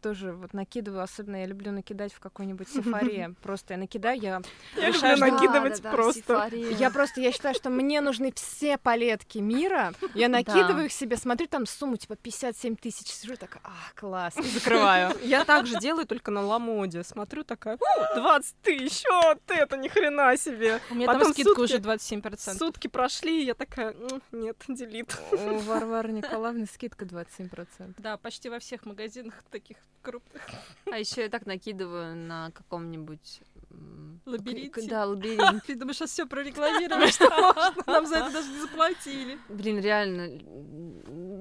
тоже 0.01 0.33
вот 0.33 0.53
накидываю, 0.53 1.01
особенно 1.03 1.37
я 1.37 1.45
люблю 1.45 1.71
накидать 1.71 2.13
в 2.13 2.19
какой-нибудь 2.19 2.67
сафаре. 2.73 3.33
Просто 3.41 3.73
я 3.73 3.77
накидаю, 3.79 4.19
я 4.19 4.41
Я 4.75 4.89
люблю 4.89 5.17
накидывать 5.17 5.81
просто. 5.81 6.49
Я 6.53 6.89
просто, 6.91 7.21
я 7.21 7.31
считаю, 7.31 7.55
что 7.55 7.69
мне 7.69 8.01
нужны 8.01 8.31
все 8.33 8.77
палетки 8.77 9.39
мира. 9.39 9.93
Я 10.13 10.29
накидываю 10.29 10.85
их 10.85 10.91
себе, 10.91 11.17
смотрю, 11.17 11.47
там 11.47 11.65
сумму 11.65 11.97
типа 11.97 12.15
57 12.15 12.75
тысяч, 12.75 13.07
сижу 13.07 13.35
так, 13.35 13.57
а, 13.63 13.71
класс, 13.95 14.37
и 14.37 14.43
закрываю. 14.43 15.15
Я 15.23 15.45
так 15.45 15.65
же 15.65 15.79
делаю, 15.79 16.05
только 16.05 16.31
на 16.31 16.41
ламоде. 16.41 17.03
Смотрю 17.03 17.43
такая, 17.43 17.77
«О, 17.77 18.15
20 18.15 18.55
тысяч, 18.61 19.03
вот 19.09 19.39
это 19.47 19.77
ни 19.77 19.87
хрена 19.87 20.35
себе. 20.37 20.79
У 20.89 20.95
меня 20.95 21.07
там 21.07 21.33
скидка 21.33 21.59
уже 21.59 21.77
27%. 21.77 22.57
Сутки 22.57 22.87
прошли, 22.87 23.43
я 23.45 23.53
такая, 23.53 23.93
«М, 23.93 24.21
нет, 24.31 24.57
делит. 24.67 25.17
У 25.31 25.57
Варвары 25.59 26.11
Николаевны 26.11 26.65
скидка 26.65 27.05
27%. 27.05 27.95
Да, 27.97 28.17
почти 28.17 28.49
во 28.49 28.59
всех 28.59 28.85
магазинах 28.85 29.43
таких 29.73 29.83
крупных. 30.01 30.41
А 30.91 30.97
еще 30.97 31.21
я 31.21 31.29
так 31.29 31.45
накидываю 31.45 32.15
на 32.15 32.51
каком-нибудь 32.51 33.41
Лабиринте. 34.25 34.87
Да, 34.87 35.05
лабиринт. 35.07 35.65
Ты 35.65 35.75
думаешь, 35.75 35.97
сейчас 35.97 36.11
все 36.11 36.25
прорекламировали, 36.25 37.09
что 37.09 37.29
можно? 37.29 37.83
Нам 37.87 38.05
за 38.05 38.17
это 38.17 38.31
даже 38.31 38.49
не 38.49 38.59
заплатили. 38.59 39.39
Блин, 39.49 39.79
реально, 39.79 40.39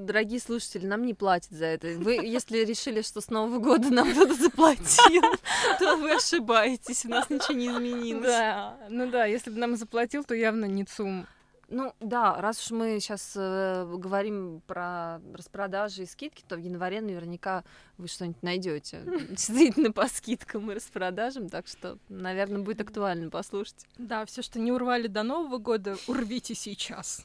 дорогие 0.06 0.40
слушатели, 0.40 0.86
нам 0.86 1.04
не 1.04 1.14
платят 1.14 1.50
за 1.50 1.66
это. 1.66 1.88
Вы, 1.98 2.14
если 2.14 2.58
решили, 2.58 3.02
что 3.02 3.20
с 3.20 3.28
Нового 3.28 3.58
года 3.58 3.90
нам 3.90 4.10
кто-то 4.10 4.34
заплатил, 4.34 5.22
то 5.78 5.96
вы 5.96 6.14
ошибаетесь, 6.14 7.04
у 7.04 7.08
нас 7.08 7.28
ничего 7.28 7.54
не 7.54 7.68
изменилось. 7.68 8.26
Да, 8.26 8.78
ну 8.88 9.10
да, 9.10 9.26
если 9.26 9.50
бы 9.50 9.58
нам 9.58 9.76
заплатил, 9.76 10.24
то 10.24 10.34
явно 10.34 10.64
не 10.64 10.84
ЦУМ. 10.84 11.26
Ну 11.70 11.94
да, 12.00 12.40
раз 12.40 12.61
уж 12.64 12.72
мы 12.72 12.98
сейчас 12.98 13.33
говорим 13.35 14.61
про 14.66 15.20
распродажи 15.33 16.02
и 16.02 16.06
скидки, 16.06 16.44
то 16.46 16.56
в 16.56 16.59
январе 16.59 17.00
наверняка 17.00 17.62
вы 17.96 18.09
что-нибудь 18.09 18.42
найдете. 18.42 19.02
Действительно 19.30 19.92
по 19.92 20.09
скидкам 20.09 20.70
и 20.70 20.74
распродажам, 20.74 21.48
так 21.48 21.68
что, 21.68 21.98
наверное, 22.09 22.61
будет 22.61 22.80
актуально 22.80 23.30
послушать. 23.30 23.87
Да, 23.98 24.26
все, 24.26 24.42
что 24.42 24.59
не 24.59 24.72
урвали 24.72 25.06
до 25.06 25.22
Нового 25.22 25.59
года, 25.59 25.96
урвите 26.09 26.56
сейчас. 26.56 27.24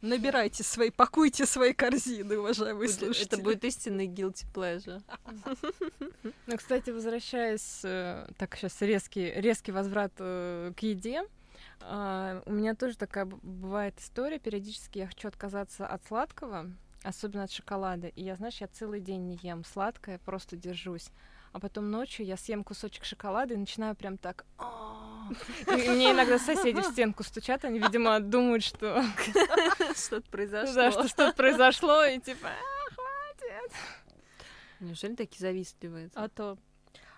Набирайте 0.00 0.62
свои, 0.62 0.90
пакуйте 0.90 1.44
свои 1.44 1.72
корзины, 1.72 2.38
уважаемые 2.38 2.88
слушатели. 2.88 3.26
Это 3.26 3.38
будет 3.38 3.64
истинный 3.64 4.06
guilty 4.06 4.44
pleasure. 4.54 5.02
Ну, 6.46 6.56
кстати, 6.56 6.88
возвращаясь, 6.88 7.80
э, 7.84 8.26
так 8.38 8.56
сейчас 8.56 8.80
резкий, 8.80 9.30
резкий 9.36 9.70
возврат 9.70 10.12
э, 10.18 10.72
к 10.74 10.80
еде, 10.80 11.22
а, 11.80 12.42
у 12.46 12.52
меня 12.52 12.74
тоже 12.74 12.96
такая 12.96 13.24
бывает 13.26 13.98
история. 13.98 14.38
Периодически 14.38 14.98
я 14.98 15.06
хочу 15.06 15.28
отказаться 15.28 15.86
от 15.86 16.04
сладкого, 16.04 16.70
особенно 17.02 17.44
от 17.44 17.52
шоколада. 17.52 18.08
И 18.08 18.22
я, 18.22 18.36
знаешь, 18.36 18.60
я 18.60 18.68
целый 18.68 19.00
день 19.00 19.26
не 19.26 19.38
ем 19.42 19.64
сладкое, 19.64 20.18
просто 20.18 20.56
держусь. 20.56 21.10
А 21.52 21.60
потом 21.60 21.90
ночью 21.90 22.26
я 22.26 22.36
съем 22.36 22.62
кусочек 22.62 23.04
шоколада 23.04 23.54
и 23.54 23.56
начинаю 23.56 23.94
прям 23.96 24.18
так... 24.18 24.44
И 25.66 25.88
мне 25.88 26.12
иногда 26.12 26.38
соседи 26.38 26.80
в 26.80 26.84
стенку 26.84 27.22
стучат, 27.22 27.64
они, 27.64 27.78
видимо, 27.78 28.18
думают, 28.20 28.64
что, 28.64 29.02
Что-то 29.94 30.30
произошло. 30.30 30.74
да, 30.74 30.90
что 30.90 31.08
что-то 31.08 31.32
произошло, 31.34 32.04
и 32.04 32.18
типа... 32.18 32.48
«А, 32.48 32.94
хватит». 32.94 33.72
Неужели 34.80 35.14
такие 35.16 35.40
завистливые? 35.40 36.10
А 36.14 36.28
то. 36.28 36.56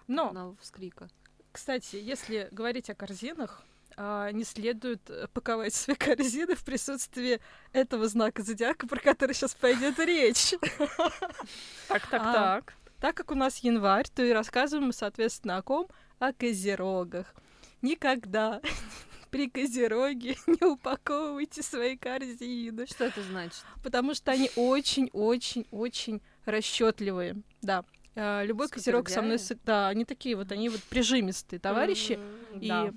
Но, 0.08 0.28
Одного 0.28 0.56
вскрика. 0.60 1.08
кстати, 1.52 1.96
если 1.96 2.48
говорить 2.50 2.90
о 2.90 2.94
корзинах, 2.96 3.62
а, 4.02 4.32
не 4.32 4.44
следует 4.44 5.10
э, 5.10 5.26
паковать 5.34 5.74
свои 5.74 5.94
корзины 5.94 6.54
в 6.54 6.64
присутствии 6.64 7.38
этого 7.74 8.08
знака 8.08 8.42
зодиака, 8.42 8.86
про 8.86 8.98
который 8.98 9.34
сейчас 9.34 9.54
пойдет 9.54 9.98
речь. 9.98 10.54
Так, 11.88 12.06
так, 12.08 12.22
А. 12.24 12.32
так. 12.32 12.74
Так 12.98 13.14
как 13.14 13.30
у 13.30 13.34
нас 13.34 13.58
январь, 13.58 14.06
то 14.08 14.22
и 14.22 14.32
рассказываем 14.32 14.86
мы, 14.86 14.92
соответственно, 14.94 15.58
о 15.58 15.62
ком? 15.62 15.86
О 16.18 16.32
козерогах. 16.32 17.34
Никогда 17.82 18.62
при 19.30 19.50
козероге 19.50 20.36
не 20.46 20.66
упаковывайте 20.66 21.62
свои 21.62 21.98
корзины, 21.98 22.86
Что 22.86 23.04
это 23.04 23.22
значит? 23.22 23.62
потому 23.82 24.14
что 24.14 24.32
они 24.32 24.50
очень-очень-очень 24.56 26.22
расчетливые. 26.46 27.36
Да. 27.60 27.84
А, 28.16 28.44
Любой 28.44 28.68
козерог 28.68 29.10
со 29.10 29.20
мной... 29.20 29.38
Да, 29.66 29.88
они 29.88 30.06
такие 30.06 30.36
вот, 30.36 30.52
они 30.52 30.70
вот 30.70 30.82
прижимистые 30.84 31.60
товарищи. 31.60 32.18
И 32.58 32.68
да. 32.68 32.94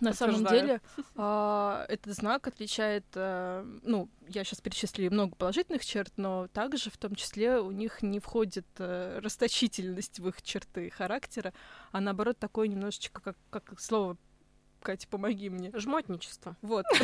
На 0.00 0.12
самом 0.12 0.44
деле 0.44 0.80
а, 1.16 1.84
этот 1.88 2.14
знак 2.14 2.46
отличает, 2.46 3.04
а, 3.14 3.64
ну, 3.82 4.08
я 4.28 4.44
сейчас 4.44 4.60
перечислила 4.60 5.10
много 5.10 5.34
положительных 5.34 5.84
черт, 5.84 6.12
но 6.16 6.48
также 6.48 6.90
в 6.90 6.96
том 6.98 7.14
числе 7.14 7.58
у 7.58 7.70
них 7.70 8.02
не 8.02 8.20
входит 8.20 8.66
а, 8.78 9.20
расточительность 9.20 10.18
в 10.18 10.28
их 10.28 10.42
черты 10.42 10.90
характера, 10.90 11.52
а 11.92 12.00
наоборот 12.00 12.38
такое 12.38 12.68
немножечко, 12.68 13.20
как, 13.20 13.36
как 13.50 13.80
слово, 13.80 14.16
Катя, 14.82 15.08
помоги 15.08 15.48
мне. 15.50 15.72
Жмотничество. 15.74 16.56
Вот. 16.62 16.84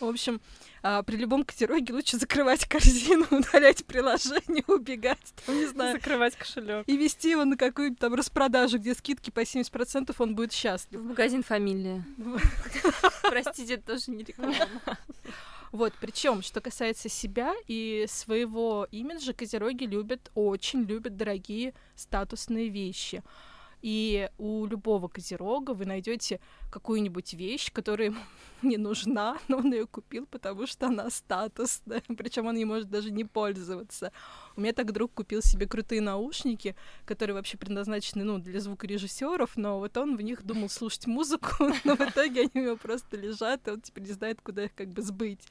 В 0.00 0.06
общем, 0.06 0.40
а, 0.82 1.02
при 1.02 1.16
любом 1.16 1.44
козероге 1.44 1.92
лучше 1.92 2.16
закрывать 2.16 2.64
корзину, 2.66 3.26
удалять 3.30 3.84
приложение, 3.84 4.64
убегать, 4.66 5.34
там, 5.44 5.56
не 5.56 5.66
знаю, 5.66 5.92
Закрывать 5.96 6.36
кошелек. 6.36 6.88
и 6.88 6.96
вести 6.96 7.30
его 7.30 7.44
на 7.44 7.56
какую-нибудь 7.56 7.98
там 7.98 8.14
распродажу, 8.14 8.78
где 8.78 8.94
скидки 8.94 9.30
по 9.30 9.40
70%, 9.40 10.14
он 10.18 10.34
будет 10.34 10.52
счастлив. 10.52 11.00
В 11.00 11.04
магазин 11.04 11.42
фамилия. 11.42 12.04
Простите, 13.22 13.74
это 13.74 13.94
тоже 13.94 14.10
не 14.10 14.24
реклама. 14.24 14.54
Вот, 15.72 15.92
причем, 16.00 16.42
что 16.42 16.60
касается 16.60 17.08
себя 17.08 17.54
и 17.68 18.04
своего 18.08 18.88
имиджа, 18.90 19.32
козероги 19.32 19.84
любят, 19.84 20.28
очень 20.34 20.82
любят 20.82 21.16
дорогие 21.16 21.74
статусные 21.94 22.70
вещи. 22.70 23.22
И 23.82 24.28
у 24.38 24.66
любого 24.66 25.08
козерога 25.08 25.72
вы 25.72 25.86
найдете 25.86 26.40
какую-нибудь 26.70 27.32
вещь, 27.34 27.72
которая 27.72 28.08
ему 28.08 28.20
не 28.62 28.76
нужна, 28.76 29.38
но 29.48 29.58
он 29.58 29.72
ее 29.72 29.86
купил, 29.86 30.26
потому 30.26 30.66
что 30.66 30.86
она 30.86 31.08
статусная. 31.10 32.02
Причем 32.16 32.46
он 32.46 32.56
не 32.56 32.64
может 32.64 32.90
даже 32.90 33.10
не 33.10 33.24
пользоваться. 33.24 34.12
У 34.56 34.60
меня 34.60 34.72
так 34.72 34.92
друг 34.92 35.14
купил 35.14 35.42
себе 35.42 35.66
крутые 35.66 36.00
наушники, 36.00 36.76
которые 37.04 37.34
вообще 37.34 37.56
предназначены 37.56 38.24
ну, 38.24 38.38
для 38.38 38.60
звукорежиссеров, 38.60 39.56
но 39.56 39.78
вот 39.78 39.96
он 39.96 40.16
в 40.16 40.20
них 40.20 40.44
думал 40.44 40.68
слушать 40.68 41.06
музыку, 41.06 41.72
но 41.84 41.96
в 41.96 42.00
итоге 42.00 42.42
они 42.42 42.50
у 42.54 42.64
него 42.66 42.76
просто 42.76 43.16
лежат, 43.16 43.66
и 43.66 43.70
он 43.70 43.80
теперь 43.80 44.04
не 44.04 44.12
знает, 44.12 44.40
куда 44.42 44.64
их 44.64 44.74
как 44.74 44.88
бы 44.88 45.02
сбыть. 45.02 45.46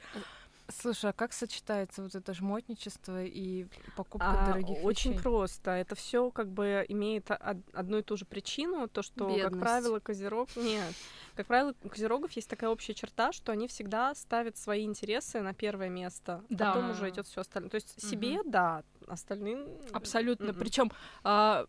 Слушай, 0.70 1.10
а 1.10 1.12
как 1.12 1.32
сочетается 1.32 2.02
вот 2.02 2.14
это 2.14 2.32
жмотничество 2.34 3.24
и 3.24 3.66
покупка 3.96 4.26
А, 4.42 4.46
дорогих 4.46 4.78
очень 4.82 5.12
вещей? 5.12 5.22
просто. 5.22 5.70
Это 5.72 5.94
все 5.94 6.30
как 6.30 6.48
бы 6.50 6.84
имеет 6.88 7.30
од- 7.30 7.64
одну 7.72 7.98
и 7.98 8.02
ту 8.02 8.16
же 8.16 8.24
причину, 8.24 8.88
то 8.88 9.02
что, 9.02 9.26
как 9.26 9.36
Бедность. 9.36 9.60
правило, 9.60 10.00
козерог 10.00 10.48
нет. 10.56 10.94
Как 11.34 11.46
правило, 11.46 11.74
у 11.82 11.88
козерогов 11.88 12.32
есть 12.32 12.48
такая 12.48 12.70
общая 12.70 12.94
черта, 12.94 13.32
что 13.32 13.52
они 13.52 13.66
всегда 13.68 14.14
ставят 14.14 14.56
свои 14.56 14.84
интересы 14.84 15.40
на 15.40 15.54
первое 15.54 15.88
место, 15.88 16.44
Да. 16.48 16.72
потом 16.74 16.90
уже 16.90 17.08
идет 17.10 17.26
все 17.26 17.40
остальное. 17.42 17.70
То 17.70 17.76
есть 17.76 17.96
Мгм. 18.02 18.10
себе, 18.10 18.38
да, 18.44 18.82
остальным 19.10 19.66
Абсолютно. 19.92 20.46
м-м. 20.50 20.54
Причем 20.56 20.90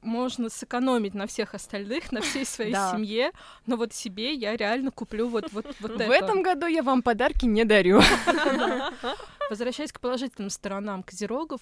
можно 0.01 0.49
сэкономить 0.49 1.13
на 1.13 1.27
всех 1.27 1.53
остальных, 1.53 2.11
на 2.11 2.21
всей 2.21 2.45
своей 2.45 2.73
Да. 2.73 2.91
семье, 2.91 3.31
но 3.65 3.75
вот 3.75 3.93
себе 3.93 4.33
я 4.33 4.55
реально 4.55 4.91
куплю 4.91 5.27
вот, 5.27 5.51
вот, 5.51 5.65
вот 5.79 5.91
В 5.91 5.99
это. 5.99 6.13
этом 6.13 6.43
году 6.43 6.67
я 6.67 6.83
вам 6.83 7.01
подарки 7.01 7.45
не 7.45 7.65
дарю. 7.65 8.01
Возвращаясь 9.49 9.91
к 9.91 9.99
положительным 9.99 10.49
сторонам 10.49 11.03
козерогов, 11.03 11.61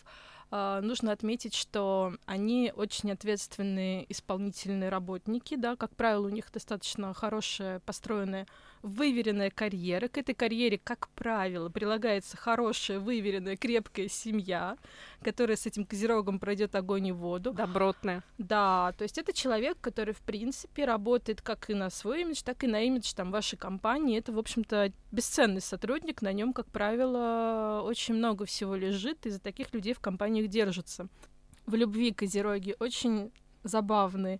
а, 0.51 0.79
нужно 0.81 1.11
отметить, 1.11 1.55
что 1.55 2.13
они 2.25 2.71
очень 2.75 3.11
ответственные 3.11 4.05
исполнительные 4.11 4.89
работники, 4.89 5.55
да, 5.55 5.75
как 5.75 5.95
правило, 5.95 6.27
у 6.27 6.29
них 6.29 6.51
достаточно 6.51 7.13
хорошая, 7.13 7.79
построенная, 7.79 8.45
выверенная 8.81 9.49
карьера. 9.49 10.07
К 10.07 10.17
этой 10.17 10.35
карьере, 10.35 10.79
как 10.81 11.09
правило, 11.09 11.69
прилагается 11.69 12.37
хорошая, 12.37 12.99
выверенная, 12.99 13.57
крепкая 13.57 14.07
семья, 14.07 14.77
которая 15.21 15.57
с 15.57 15.65
этим 15.65 15.85
козерогом 15.85 16.39
пройдет 16.39 16.75
огонь 16.75 17.07
и 17.07 17.11
воду. 17.11 17.51
добротная. 17.53 18.23
Да, 18.37 18.93
то 18.97 19.03
есть 19.03 19.17
это 19.17 19.33
человек, 19.33 19.77
который, 19.81 20.13
в 20.13 20.21
принципе, 20.21 20.85
работает 20.85 21.41
как 21.41 21.69
и 21.69 21.73
на 21.73 21.89
свой 21.89 22.21
имидж, 22.21 22.41
так 22.43 22.63
и 22.63 22.67
на 22.67 22.81
имидж 22.81 23.13
там, 23.13 23.31
вашей 23.31 23.57
компании. 23.57 24.17
Это, 24.17 24.31
в 24.31 24.39
общем-то, 24.39 24.91
бесценный 25.11 25.61
сотрудник, 25.61 26.21
на 26.21 26.31
нем, 26.31 26.53
как 26.53 26.67
правило, 26.67 27.81
очень 27.83 28.15
много 28.15 28.45
всего 28.45 28.75
лежит, 28.75 29.25
и 29.25 29.29
за 29.29 29.39
таких 29.39 29.73
людей 29.73 29.93
в 29.93 29.99
компаниях 29.99 30.47
держатся. 30.47 31.07
В 31.65 31.75
любви 31.75 32.11
козероги 32.11 32.75
очень 32.79 33.31
забавные. 33.63 34.39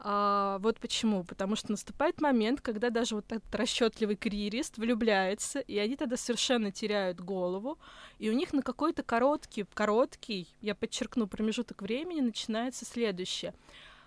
А, 0.00 0.58
вот 0.60 0.78
почему. 0.78 1.24
Потому 1.24 1.56
что 1.56 1.72
наступает 1.72 2.20
момент, 2.20 2.60
когда 2.60 2.90
даже 2.90 3.14
вот 3.14 3.30
этот 3.32 3.54
расчетливый 3.54 4.16
карьерист 4.16 4.78
влюбляется, 4.78 5.60
и 5.60 5.78
они 5.78 5.96
тогда 5.96 6.16
совершенно 6.16 6.70
теряют 6.70 7.20
голову, 7.20 7.78
и 8.18 8.30
у 8.30 8.32
них 8.32 8.52
на 8.52 8.62
какой-то 8.62 9.02
короткий, 9.02 9.64
короткий, 9.74 10.48
я 10.60 10.74
подчеркну, 10.74 11.26
промежуток 11.26 11.82
времени 11.82 12.20
начинается 12.20 12.84
следующее. 12.84 13.54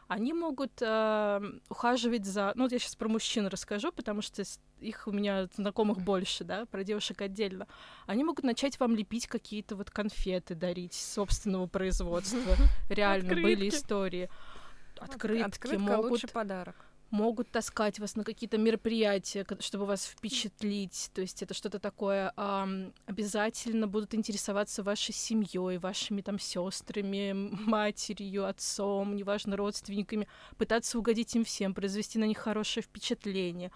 Они 0.08 0.34
могут 0.34 0.74
э, 0.82 1.42
ухаживать 1.70 2.26
за... 2.26 2.52
Ну, 2.56 2.64
вот 2.64 2.74
я 2.74 2.80
сейчас 2.80 2.98
про 2.98 3.08
мужчин 3.08 3.48
расскажу, 3.48 3.94
потому 3.94 4.22
что 4.22 4.44
их 4.82 5.08
у 5.08 5.12
меня 5.14 5.48
знакомых 5.56 6.02
больше, 6.02 6.44
да, 6.44 6.66
про 6.66 6.84
девушек 6.84 7.22
отдельно. 7.22 7.66
Они 8.08 8.26
могут 8.26 8.44
начать 8.44 8.78
вам 8.78 8.94
лепить 8.94 9.28
какие-то 9.28 9.78
вот 9.78 9.90
конфеты, 9.90 10.54
дарить 10.54 10.94
собственного 10.96 11.68
производства. 11.68 12.58
Реально 12.90 13.36
были 13.36 13.70
истории. 13.70 14.30
Открытки 15.02 15.44
Открытка 15.44 15.80
могут 15.80 16.12
лучший 16.12 16.30
подарок. 16.30 16.76
могут 17.10 17.52
таскать 17.52 18.00
вас 18.00 18.16
на 18.16 18.24
какие-то 18.24 18.58
мероприятия, 18.58 19.46
чтобы 19.60 19.86
вас 19.86 20.06
впечатлить. 20.06 21.12
То 21.14 21.22
есть 21.22 21.44
это 21.44 21.54
что-то 21.54 21.80
такое. 21.80 22.32
ам, 22.38 22.94
обязательно 23.06 23.88
будут 23.88 24.14
интересоваться 24.16 24.84
вашей 24.84 25.14
семьей, 25.14 25.78
вашими 25.78 26.22
там 26.22 26.40
сестрами, 26.40 27.34
матерью, 27.34 28.46
отцом, 28.46 29.16
неважно, 29.16 29.58
родственниками, 29.58 30.28
пытаться 30.58 30.98
угодить 30.98 31.36
им 31.36 31.44
всем, 31.44 31.74
произвести 31.74 32.20
на 32.20 32.26
них 32.26 32.38
хорошее 32.38 32.84
впечатление. 32.84 33.72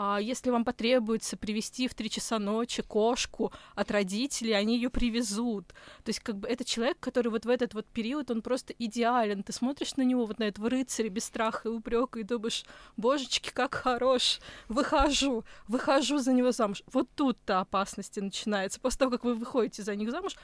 А 0.00 0.20
если 0.20 0.50
вам 0.50 0.64
потребуется 0.64 1.36
привезти 1.36 1.88
в 1.88 1.94
три 1.94 2.08
часа 2.08 2.38
ночи 2.38 2.82
кошку 2.82 3.52
от 3.74 3.90
родителей, 3.90 4.52
они 4.52 4.76
ее 4.76 4.90
привезут. 4.90 5.66
То 6.04 6.10
есть, 6.10 6.20
как 6.20 6.36
бы 6.36 6.46
это 6.46 6.64
человек, 6.64 6.98
который 7.00 7.32
вот 7.32 7.44
в 7.44 7.48
этот 7.48 7.74
вот 7.74 7.84
период, 7.84 8.30
он 8.30 8.40
просто 8.40 8.72
идеален. 8.78 9.42
Ты 9.42 9.52
смотришь 9.52 9.96
на 9.96 10.02
него, 10.02 10.24
вот 10.24 10.38
на 10.38 10.44
этого 10.44 10.70
рыцаря 10.70 11.08
без 11.08 11.24
страха 11.24 11.68
и 11.68 11.72
упрека, 11.72 12.20
и 12.20 12.22
думаешь, 12.22 12.64
божечки, 12.96 13.50
как 13.52 13.74
хорош, 13.74 14.38
выхожу, 14.68 15.42
выхожу 15.66 16.18
за 16.18 16.32
него 16.32 16.52
замуж. 16.52 16.84
Вот 16.92 17.08
тут-то 17.16 17.58
опасности 17.58 18.20
начинается. 18.20 18.78
После 18.78 19.00
того, 19.00 19.10
как 19.10 19.24
вы 19.24 19.34
выходите 19.34 19.82
за 19.82 19.96
них 19.96 20.12
замуж, 20.12 20.36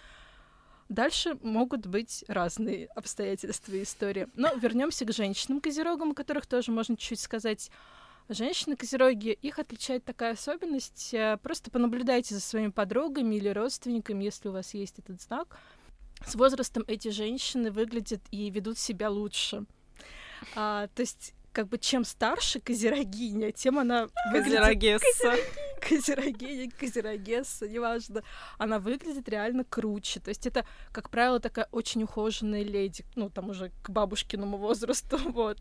Дальше 0.90 1.38
могут 1.42 1.86
быть 1.86 2.24
разные 2.28 2.88
обстоятельства 2.88 3.72
и 3.72 3.84
истории. 3.84 4.28
Но 4.34 4.52
вернемся 4.52 5.06
к 5.06 5.14
женщинам 5.14 5.60
козерогам, 5.60 6.10
о 6.10 6.14
которых 6.14 6.44
тоже 6.44 6.72
можно 6.72 6.94
чуть-чуть 6.94 7.20
сказать. 7.20 7.70
Женщины-козероги, 8.28 9.30
их 9.42 9.58
отличает 9.58 10.04
такая 10.04 10.32
особенность. 10.32 11.12
э, 11.12 11.36
Просто 11.42 11.70
понаблюдайте 11.70 12.34
за 12.34 12.40
своими 12.40 12.70
подругами 12.70 13.34
или 13.34 13.48
родственниками, 13.48 14.24
если 14.24 14.48
у 14.48 14.52
вас 14.52 14.72
есть 14.74 14.98
этот 14.98 15.20
знак. 15.20 15.58
С 16.26 16.34
возрастом 16.34 16.84
эти 16.86 17.08
женщины 17.08 17.70
выглядят 17.70 18.20
и 18.30 18.48
ведут 18.50 18.78
себя 18.78 19.10
лучше. 19.10 19.64
А, 20.56 20.88
то 20.94 21.00
есть, 21.02 21.34
как 21.52 21.68
бы 21.68 21.78
чем 21.78 22.04
старше 22.04 22.60
козерогиня, 22.60 23.52
тем 23.52 23.78
она 23.78 24.08
выглядит 24.32 24.60
Козерогесса. 24.60 25.34
козерогиня, 25.80 26.70
козерогесса, 26.70 27.68
неважно, 27.68 28.22
она 28.58 28.78
выглядит 28.78 29.28
реально 29.28 29.64
круче. 29.64 30.20
То 30.20 30.30
есть 30.30 30.46
это, 30.46 30.64
как 30.92 31.10
правило, 31.10 31.40
такая 31.40 31.68
очень 31.72 32.02
ухоженная 32.04 32.62
леди, 32.62 33.04
ну, 33.16 33.28
там 33.28 33.50
уже 33.50 33.70
к 33.82 33.90
бабушкиному 33.90 34.56
возрасту, 34.56 35.18
вот. 35.32 35.58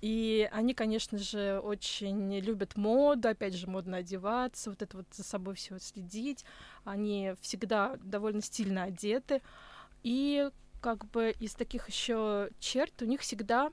И 0.00 0.48
они, 0.52 0.74
конечно 0.74 1.18
же, 1.18 1.58
очень 1.60 2.38
любят 2.40 2.76
моду, 2.76 3.28
опять 3.28 3.54
же, 3.54 3.66
модно 3.66 3.98
одеваться, 3.98 4.70
вот 4.70 4.82
это 4.82 4.98
вот 4.98 5.06
за 5.12 5.24
собой 5.24 5.54
все 5.54 5.78
следить. 5.78 6.44
Они 6.84 7.32
всегда 7.40 7.96
довольно 8.02 8.42
стильно 8.42 8.84
одеты. 8.84 9.40
И 10.02 10.50
как 10.80 11.06
бы 11.10 11.34
из 11.40 11.54
таких 11.54 11.88
еще 11.88 12.50
черт 12.60 13.00
у 13.02 13.06
них 13.06 13.22
всегда, 13.22 13.72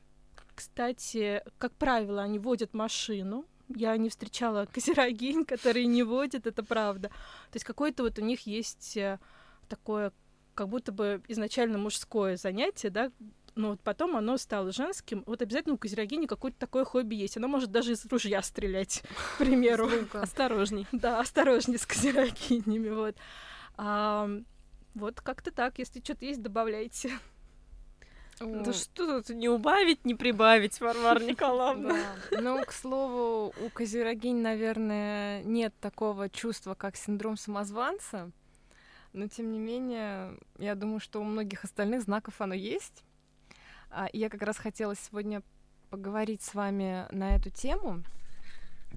кстати, 0.55 1.43
как 1.57 1.73
правило, 1.73 2.21
они 2.21 2.39
водят 2.39 2.73
машину. 2.73 3.45
Я 3.67 3.95
не 3.97 4.09
встречала 4.09 4.65
козерогинь, 4.73 5.45
которые 5.45 5.85
не 5.85 6.03
водят, 6.03 6.47
это 6.47 6.63
правда. 6.63 7.09
То 7.09 7.55
есть 7.55 7.65
какое-то 7.65 8.03
вот 8.03 8.17
у 8.19 8.21
них 8.21 8.47
есть 8.47 8.95
э, 8.97 9.19
такое, 9.67 10.13
как 10.55 10.69
будто 10.69 10.91
бы 10.91 11.21
изначально 11.27 11.77
мужское 11.77 12.37
занятие, 12.37 12.89
да, 12.89 13.11
но 13.55 13.71
вот 13.71 13.81
потом 13.81 14.15
оно 14.15 14.37
стало 14.37 14.71
женским. 14.71 15.23
Вот 15.25 15.41
обязательно 15.41 15.75
у 15.75 15.77
козерогини 15.77 16.25
какое-то 16.25 16.57
такое 16.57 16.85
хобби 16.85 17.15
есть. 17.15 17.37
Она 17.37 17.47
может 17.47 17.71
даже 17.71 17.93
из 17.93 18.05
ружья 18.05 18.41
стрелять, 18.41 19.03
к 19.35 19.37
примеру. 19.39 19.89
Осторожней. 20.13 20.87
Да, 20.91 21.19
осторожнее 21.19 21.77
с 21.77 21.85
козерогинями, 21.85 22.89
вот. 22.89 23.15
А, 23.77 24.29
вот 24.95 25.21
как-то 25.21 25.51
так. 25.51 25.79
Если 25.79 25.99
что-то 25.99 26.25
есть, 26.25 26.41
добавляйте. 26.41 27.11
Да 28.39 28.73
что 28.73 29.21
тут 29.21 29.29
не 29.29 29.47
убавить, 29.47 30.05
не 30.05 30.15
прибавить, 30.15 30.81
Варвара 30.81 31.19
Николаевна. 31.19 31.95
Да. 32.31 32.41
Ну, 32.41 32.63
к 32.65 32.71
слову, 32.71 33.53
у 33.63 33.69
козерогинь, 33.69 34.41
наверное, 34.41 35.43
нет 35.43 35.73
такого 35.79 36.29
чувства, 36.29 36.73
как 36.73 36.95
синдром 36.95 37.37
самозванца. 37.37 38.31
Но, 39.13 39.27
тем 39.27 39.51
не 39.51 39.59
менее, 39.59 40.39
я 40.57 40.73
думаю, 40.73 40.99
что 40.99 41.21
у 41.21 41.23
многих 41.23 41.63
остальных 41.63 42.01
знаков 42.01 42.41
оно 42.41 42.55
есть. 42.55 43.03
А, 43.95 44.09
я 44.11 44.29
как 44.29 44.41
раз 44.41 44.57
хотела 44.57 44.95
сегодня 44.95 45.43
поговорить 45.91 46.41
с 46.41 46.55
вами 46.55 47.05
на 47.11 47.35
эту 47.35 47.51
тему. 47.51 48.03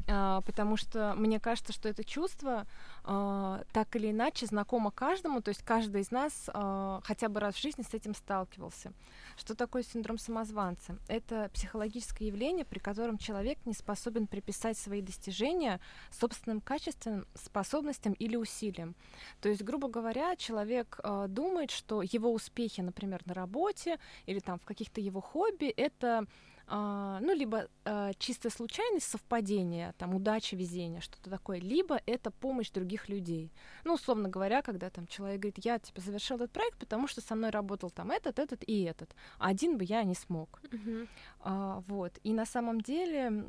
А, 0.09 0.41
потому 0.43 0.77
что 0.77 1.15
мне 1.17 1.41
кажется, 1.41 1.73
что 1.73 1.89
это 1.89 2.05
чувство 2.05 2.67
а, 3.05 3.63
так 3.73 3.95
или 3.97 4.11
иначе 4.11 4.47
знакомо 4.47 4.91
каждому, 4.91 5.41
то 5.41 5.49
есть 5.49 5.63
каждый 5.63 6.03
из 6.03 6.11
нас 6.11 6.49
а, 6.53 7.01
хотя 7.05 7.29
бы 7.29 7.41
раз 7.41 7.55
в 7.55 7.63
жизни 7.63 7.83
с 7.83 7.95
этим 7.95 8.15
сталкивался. 8.15 8.93
Что 9.37 9.55
такое 9.55 9.83
синдром 9.83 10.19
самозванца? 10.19 10.97
Это 11.09 11.51
психологическое 11.53 12.27
явление, 12.27 12.65
при 12.65 12.79
котором 12.79 13.19
человек 13.19 13.59
не 13.65 13.75
способен 13.75 14.27
приписать 14.27 14.79
свои 14.79 15.03
достижения 15.03 15.81
собственным 16.11 16.61
качествам, 16.61 17.27
способностям 17.35 18.13
или 18.15 18.37
усилиям. 18.37 18.95
То 19.41 19.49
есть, 19.49 19.63
грубо 19.63 19.89
говоря, 19.89 20.37
человек 20.37 21.01
думает, 21.29 21.71
что 21.71 22.03
его 22.03 22.33
успехи, 22.33 22.81
например, 22.81 23.23
на 23.27 23.35
работе 23.35 23.99
или 24.27 24.39
там 24.39 24.59
в 24.59 24.65
каких-то 24.65 25.01
его 25.01 25.21
хобби, 25.21 25.67
это 25.67 26.27
а, 26.69 27.21
ну, 27.21 27.33
либо 27.33 27.69
а, 27.85 28.13
чистая 28.19 28.51
случайность, 28.51 29.09
совпадение, 29.09 29.95
там, 29.99 30.15
удача, 30.15 30.57
везение, 30.57 31.01
что-то 31.01 31.31
такое, 31.31 31.59
либо 31.59 32.01
это 32.07 32.31
помощь 32.31 32.71
других 32.71 33.09
людей. 33.09 33.53
Ну, 33.85 33.95
условно 33.95 34.29
говоря, 34.29 34.63
когда 34.63 34.91
там 34.91 35.07
человек 35.07 35.41
говорит, 35.41 35.65
я, 35.65 35.79
типа, 35.79 36.01
завершил 36.01 36.37
этот 36.37 36.51
проект, 36.51 36.79
потому 36.79 37.07
что 37.07 37.21
со 37.21 37.37
мной 37.37 37.51
работал 37.51 37.91
там 37.91 38.11
этот, 38.11 38.41
этот 38.41 38.65
и 38.67 38.83
этот, 38.83 39.15
один 39.39 39.79
бы 39.79 39.85
я 39.85 40.03
не 40.03 40.15
смог. 40.15 40.61
Мгм. 40.73 41.09
А, 41.41 41.83
вот. 41.87 42.19
И 42.25 42.33
на 42.33 42.47
самом 42.47 42.81
деле 42.81 43.47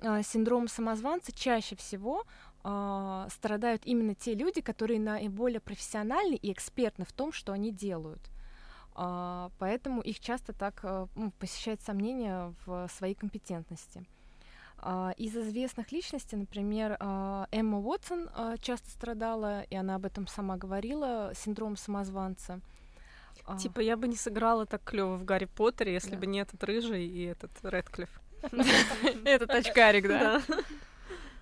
а, 0.00 0.22
синдром 0.22 0.68
самозванца 0.68 1.32
чаще 1.32 1.76
всего 1.76 2.24
а, 2.62 3.28
страдают 3.30 3.82
именно 3.84 4.14
те 4.14 4.34
люди, 4.34 4.60
которые 4.60 5.00
наиболее 5.00 5.60
профессиональны 5.60 6.34
и 6.34 6.52
экспертны 6.52 7.04
в 7.04 7.12
том, 7.12 7.32
что 7.32 7.52
они 7.52 7.72
делают. 7.72 8.30
А, 9.00 9.50
Поэтому 9.58 10.00
их 10.00 10.18
часто 10.18 10.52
так 10.52 10.80
а, 10.82 11.06
ну, 11.14 11.30
посещают 11.38 11.80
сомнения 11.80 12.52
в 12.66 12.88
своей 12.88 13.14
компетентности. 13.14 14.04
А, 14.78 15.12
Из 15.16 15.36
известных 15.36 15.92
личностей, 15.92 16.34
например, 16.36 16.96
а, 16.98 17.46
Эмма 17.52 17.78
Уотсон 17.78 18.28
часто 18.60 18.90
страдала, 18.90 19.62
и 19.62 19.76
она 19.76 19.94
об 19.94 20.04
этом 20.04 20.26
сама 20.26 20.56
говорила, 20.56 21.32
синдром 21.36 21.76
самозванца. 21.76 22.60
Типа, 23.60 23.78
я 23.80 23.96
бы 23.96 24.08
не 24.08 24.16
сыграла 24.16 24.66
так 24.66 24.82
клево 24.82 25.16
в 25.16 25.24
Гарри 25.24 25.44
Поттере, 25.46 25.92
если 25.92 26.10
Да. 26.10 26.18
бы 26.18 26.26
не 26.26 26.40
этот 26.40 26.62
рыжий 26.64 27.06
и 27.06 27.22
этот 27.22 27.52
Редклифф. 27.62 28.10
Этот 29.24 29.50
очкарик, 29.50 30.08
да? 30.08 30.42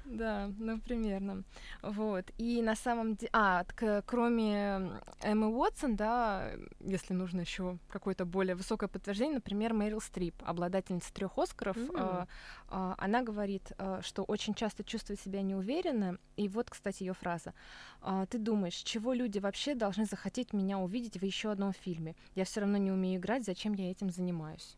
Да, 0.06 0.50
ну 0.58 0.78
примерно. 0.80 1.42
Вот. 1.82 2.30
И 2.38 2.62
на 2.62 2.76
самом 2.76 3.16
деле... 3.16 3.30
А, 3.32 3.64
к- 3.64 4.02
кроме 4.06 4.92
Эммы 5.22 5.48
Уотсон, 5.48 5.96
да, 5.96 6.52
если 6.80 7.12
нужно 7.12 7.40
еще 7.40 7.78
какое-то 7.88 8.24
более 8.24 8.54
высокое 8.54 8.88
подтверждение, 8.88 9.34
например, 9.36 9.74
Мэрил 9.74 10.00
Стрип, 10.00 10.34
обладательница 10.44 11.12
трех 11.12 11.36
Оскаров, 11.38 11.76
М. 11.76 11.90
а, 11.96 12.26
а, 12.68 12.94
она 12.98 13.22
говорит, 13.22 13.72
а, 13.78 14.00
что 14.02 14.22
очень 14.22 14.54
часто 14.54 14.84
чувствует 14.84 15.20
себя 15.20 15.42
неуверенно. 15.42 16.18
И 16.36 16.48
вот, 16.48 16.70
кстати, 16.70 17.02
ее 17.02 17.12
фраза. 17.14 17.52
А, 18.00 18.26
Ты 18.26 18.38
думаешь, 18.38 18.74
чего 18.74 19.12
люди 19.12 19.38
вообще 19.38 19.74
должны 19.74 20.04
захотеть 20.04 20.52
меня 20.52 20.78
увидеть 20.78 21.18
в 21.20 21.24
еще 21.24 21.50
одном 21.50 21.72
фильме? 21.72 22.14
Я 22.34 22.44
все 22.44 22.60
равно 22.60 22.76
не 22.78 22.92
умею 22.92 23.18
играть, 23.20 23.44
зачем 23.44 23.72
я 23.74 23.90
этим 23.90 24.10
занимаюсь? 24.10 24.76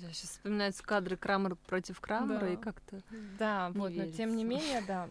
Да, 0.00 0.12
сейчас 0.12 0.30
вспоминаются 0.30 0.82
кадры 0.82 1.16
Крамер 1.16 1.56
против 1.56 2.00
Крамера, 2.00 2.40
Да. 2.40 2.48
и 2.52 2.56
как-то... 2.56 3.02
Да, 3.38 3.70
Не 3.74 3.78
вот, 3.80 3.92
но 3.94 4.06
тем 4.10 4.36
не 4.36 4.44
верится. 4.44 4.66
менее, 4.68 4.82
да. 4.86 5.08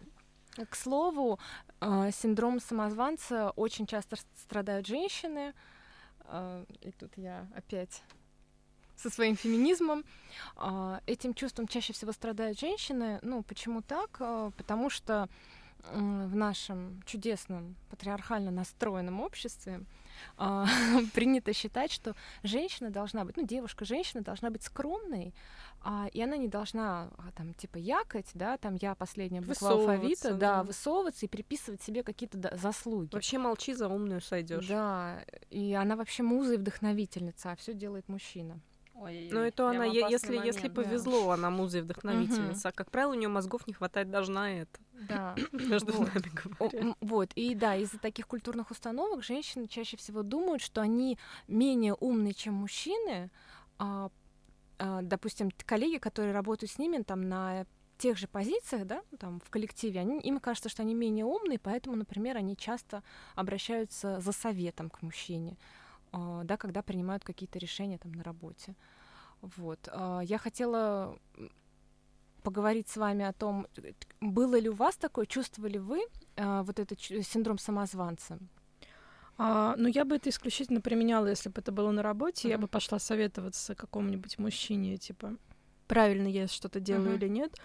К 0.64 0.74
слову, 0.74 1.38
э, 1.80 2.10
синдром 2.12 2.58
самозванца 2.60 3.50
очень 3.50 3.86
часто 3.86 4.16
страдают 4.36 4.86
женщины. 4.86 5.54
Э, 6.24 6.64
И 6.80 6.90
тут 6.92 7.12
я 7.16 7.46
опять 7.54 8.02
со 8.96 9.10
своим 9.10 9.36
феминизмом. 9.36 10.04
А, 10.56 11.00
Этим 11.06 11.32
чувством 11.34 11.68
чаще 11.68 11.92
всего 11.92 12.10
страдают 12.12 12.58
женщины. 12.58 13.20
Ну, 13.22 13.42
почему 13.44 13.82
так? 13.82 14.16
Э, 14.20 14.50
Потому 14.56 14.90
что 14.90 15.28
в 15.92 16.34
нашем 16.34 17.00
чудесном 17.06 17.76
патриархально 17.88 18.50
настроенном 18.50 19.20
обществе 19.20 19.80
а, 20.36 20.66
принято 21.14 21.52
считать, 21.52 21.92
что 21.92 22.14
женщина 22.42 22.90
должна 22.90 23.24
быть, 23.24 23.36
ну, 23.36 23.46
девушка-женщина 23.46 24.22
должна 24.22 24.50
быть 24.50 24.62
скромной, 24.62 25.34
а, 25.80 26.08
и 26.12 26.20
она 26.20 26.36
не 26.36 26.48
должна 26.48 27.10
а, 27.18 27.30
там 27.36 27.54
типа 27.54 27.78
якать, 27.78 28.30
да, 28.34 28.58
там 28.58 28.76
я 28.80 28.94
последняя 28.94 29.40
буква 29.40 29.70
алфавита, 29.70 30.34
да, 30.34 30.56
да. 30.56 30.62
высовываться 30.64 31.26
и 31.26 31.28
приписывать 31.28 31.82
себе 31.82 32.02
какие-то 32.02 32.56
заслуги. 32.56 33.14
Вообще 33.14 33.38
молчи, 33.38 33.74
за 33.74 33.88
умную 33.88 34.20
сойдешь. 34.20 34.66
Да, 34.66 35.24
и 35.50 35.74
она 35.74 35.96
вообще 35.96 36.22
муза 36.22 36.54
и 36.54 36.56
вдохновительница, 36.56 37.52
а 37.52 37.56
все 37.56 37.74
делает 37.74 38.08
мужчина. 38.08 38.60
Ой, 39.00 39.28
Ну, 39.30 39.40
это 39.40 39.70
она, 39.70 39.84
если, 39.84 40.34
если 40.34 40.38
момент, 40.38 40.62
да. 40.62 40.68
повезло, 40.82 41.30
она 41.30 41.50
муза 41.50 41.78
и 41.78 41.80
вдохновительница. 41.82 42.68
А, 42.68 42.72
как 42.72 42.90
правило, 42.90 43.12
у 43.12 43.14
нее 43.14 43.28
мозгов 43.28 43.66
не 43.66 43.72
хватает 43.72 44.10
даже 44.10 44.32
на 44.32 44.60
это. 44.60 44.80
Да. 44.92 45.36
Между 45.52 45.92
Вот. 45.92 46.14
нами 46.14 46.32
говоря. 46.58 46.94
Вот, 47.00 47.30
и 47.34 47.54
да, 47.54 47.76
из-за 47.76 47.98
таких 47.98 48.26
культурных 48.26 48.70
установок 48.70 49.22
женщины 49.22 49.68
чаще 49.68 49.96
всего 49.96 50.22
думают, 50.22 50.62
что 50.62 50.80
они 50.80 51.18
менее 51.46 51.94
умные, 51.94 52.34
чем 52.34 52.54
мужчины. 52.54 53.30
А, 53.78 54.10
а, 54.78 55.02
допустим, 55.02 55.50
коллеги, 55.64 55.98
которые 55.98 56.32
работают 56.32 56.70
с 56.72 56.78
ними 56.78 57.02
там 57.02 57.28
на 57.28 57.66
тех 57.98 58.16
же 58.16 58.28
позициях, 58.28 58.86
да, 58.86 59.02
ну, 59.10 59.18
там 59.18 59.40
в 59.40 59.50
коллективе, 59.50 60.00
они, 60.00 60.20
им 60.20 60.38
кажется, 60.38 60.68
что 60.68 60.82
они 60.82 60.94
менее 60.94 61.24
умные, 61.24 61.58
поэтому, 61.58 61.96
например, 61.96 62.36
они 62.36 62.56
часто 62.56 63.02
обращаются 63.34 64.20
за 64.20 64.32
советом 64.32 64.88
к 64.88 65.02
мужчине, 65.02 65.56
да, 66.12 66.56
когда 66.56 66.82
принимают 66.82 67.24
какие-то 67.24 67.58
решения 67.58 67.98
там 67.98 68.12
на 68.12 68.22
работе. 68.22 68.74
Вот. 69.40 69.88
а, 69.92 70.20
Я 70.20 70.38
хотела 70.38 71.18
поговорить 72.42 72.88
с 72.88 72.96
вами 72.96 73.24
о 73.24 73.32
том, 73.32 73.66
было 74.20 74.58
ли 74.58 74.68
у 74.68 74.74
вас 74.74 74.96
такое, 74.96 75.26
чувствовали 75.26 75.78
вы 75.78 76.00
а, 76.36 76.62
вот 76.62 76.78
этот 76.78 77.00
синдром 77.00 77.58
самозванца? 77.58 78.38
А, 79.36 79.74
ну, 79.76 79.88
я 79.88 80.04
бы 80.04 80.16
это 80.16 80.30
исключительно 80.30 80.80
применяла, 80.80 81.28
если 81.28 81.48
бы 81.48 81.60
это 81.60 81.70
было 81.70 81.92
на 81.92 82.02
работе. 82.02 82.48
Я 82.48 82.54
Мгм. 82.54 82.62
бы 82.62 82.68
пошла 82.68 82.98
советоваться 82.98 83.74
какому-нибудь 83.74 84.38
мужчине, 84.38 84.96
типа, 84.96 85.36
правильно 85.86 86.26
я 86.26 86.48
что-то 86.48 86.80
делаю 86.80 87.14
Мгм. 87.14 87.18
или 87.18 87.28
нет, 87.28 87.52
а, 87.56 87.62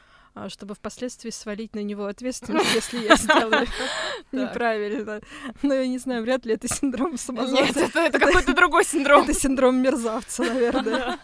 чтобы 0.49 0.75
впоследствии 0.75 1.29
свалить 1.29 1.75
на 1.75 1.83
него 1.83 2.05
ответственность, 2.05 2.73
если 2.73 2.99
я 2.99 3.15
сделаю 3.15 3.67
неправильно. 4.31 5.21
Но 5.61 5.73
я 5.73 5.87
не 5.87 5.99
знаю, 5.99 6.23
вряд 6.23 6.45
ли 6.45 6.53
это 6.55 6.67
синдром 6.67 7.17
самозванца. 7.17 7.81
это, 7.81 8.19
какой-то 8.19 8.53
другой 8.53 8.83
синдром. 8.83 9.23
Это 9.23 9.33
синдром 9.33 9.75
мерзавца, 9.77 10.43
наверное. 10.43 11.19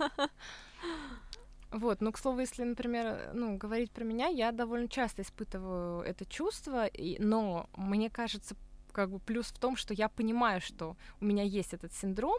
Вот, 1.71 2.01
ну, 2.01 2.11
к 2.11 2.17
слову, 2.17 2.39
если, 2.39 2.63
например, 2.63 3.31
ну, 3.33 3.57
говорить 3.57 3.91
про 3.91 4.03
меня, 4.03 4.27
я 4.27 4.51
довольно 4.51 4.87
часто 4.87 5.21
испытываю 5.21 6.01
это 6.01 6.25
чувство, 6.25 6.87
и, 6.87 7.21
но 7.21 7.69
мне 7.75 8.09
кажется, 8.09 8.55
как 8.91 9.11
бы 9.11 9.19
плюс 9.19 9.47
в 9.47 9.59
том, 9.59 9.75
что 9.75 9.93
я 9.93 10.09
понимаю, 10.09 10.61
что 10.61 10.97
у 11.21 11.25
меня 11.25 11.43
есть 11.43 11.73
этот 11.73 11.93
синдром. 11.93 12.37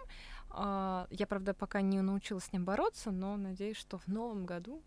А, 0.51 1.07
Я, 1.11 1.27
правда, 1.27 1.55
пока 1.55 1.81
не 1.81 2.01
научилась 2.01 2.45
с 2.45 2.53
ним 2.53 2.65
бороться, 2.65 3.13
но 3.13 3.37
надеюсь, 3.37 3.77
что 3.77 3.99
в 3.99 4.09
новом 4.09 4.47
году 4.47 4.83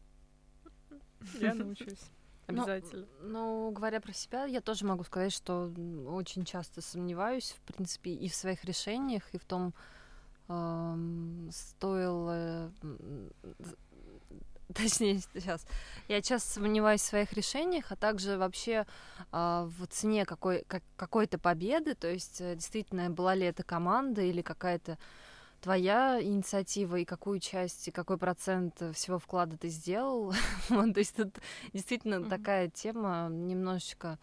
я 1.40 1.54
научусь. 1.54 2.00
Обязательно. 2.48 3.06
Ну, 3.22 3.72
говоря 3.72 4.02
про 4.02 4.14
себя, 4.14 4.46
я 4.46 4.62
тоже 4.62 4.86
могу 4.86 5.04
сказать, 5.04 5.32
что 5.32 5.72
очень 6.08 6.44
часто 6.44 6.82
сомневаюсь, 6.82 7.56
в 7.58 7.62
принципе, 7.62 8.12
и 8.12 8.28
в 8.28 8.36
своих 8.36 8.66
решениях, 8.66 9.24
и 9.34 9.38
в 9.38 9.46
том, 9.46 9.74
эм, 10.50 11.50
стоило... 11.52 12.72
Точнее, 14.74 15.20
сейчас. 15.20 15.66
Я 16.08 16.22
часто 16.22 16.54
сомневаюсь 16.54 17.02
в 17.02 17.06
своих 17.06 17.34
решениях, 17.34 17.92
а 17.92 17.96
также 17.96 18.38
вообще 18.38 18.88
а, 19.32 19.70
в 19.78 19.86
цене 19.88 20.26
какой, 20.26 20.64
как- 20.68 20.84
какой-то 20.96 21.38
победы. 21.38 21.94
То 21.96 22.08
есть, 22.12 22.42
э, 22.42 22.56
действительно, 22.56 23.10
была 23.10 23.36
ли 23.36 23.46
это 23.46 23.62
команда 23.64 24.22
или 24.22 24.42
какая-то 24.42 24.98
твоя 25.64 26.22
инициатива, 26.22 26.98
и 26.98 27.06
какую 27.06 27.40
часть, 27.40 27.88
и 27.88 27.92
какой 27.92 28.18
процент 28.18 28.82
э, 28.82 28.92
всего 28.92 29.18
вклада 29.18 29.58
ты 29.58 29.70
сделал. 29.70 30.34
Вот, 30.70 30.94
то 30.94 31.00
есть 31.00 31.16
тут 31.16 31.36
действительно 31.74 32.20
Мгм. 32.20 32.30
такая 32.30 32.70
тема 32.70 33.30
немножечко... 33.32 34.20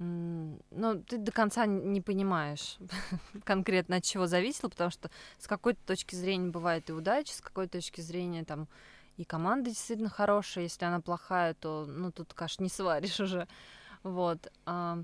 м, 0.00 0.58
Ну, 0.70 1.02
ты 1.02 1.18
до 1.18 1.30
конца 1.30 1.66
не 1.66 2.00
понимаешь 2.00 2.78
конкретно 3.44 3.96
от 3.96 4.04
чего 4.04 4.26
зависело, 4.26 4.70
потому 4.70 4.90
что 4.90 5.10
с 5.38 5.46
какой-то 5.46 5.80
точки 5.86 6.14
зрения 6.14 6.48
бывает 6.50 6.88
и 6.88 6.92
удача, 6.92 7.34
с 7.34 7.40
какой-то 7.42 7.72
точки 7.78 8.00
зрения 8.00 8.44
там 8.44 8.66
и 9.18 9.24
команда 9.24 9.68
действительно 9.68 10.08
хорошая, 10.08 10.64
если 10.64 10.86
она 10.86 11.00
плохая, 11.00 11.52
то, 11.52 11.84
ну, 11.86 12.10
тут 12.10 12.32
каш 12.32 12.58
не 12.60 12.70
сваришь 12.70 13.20
уже. 13.26 13.46
Вот. 14.02 14.50
А, 14.64 14.98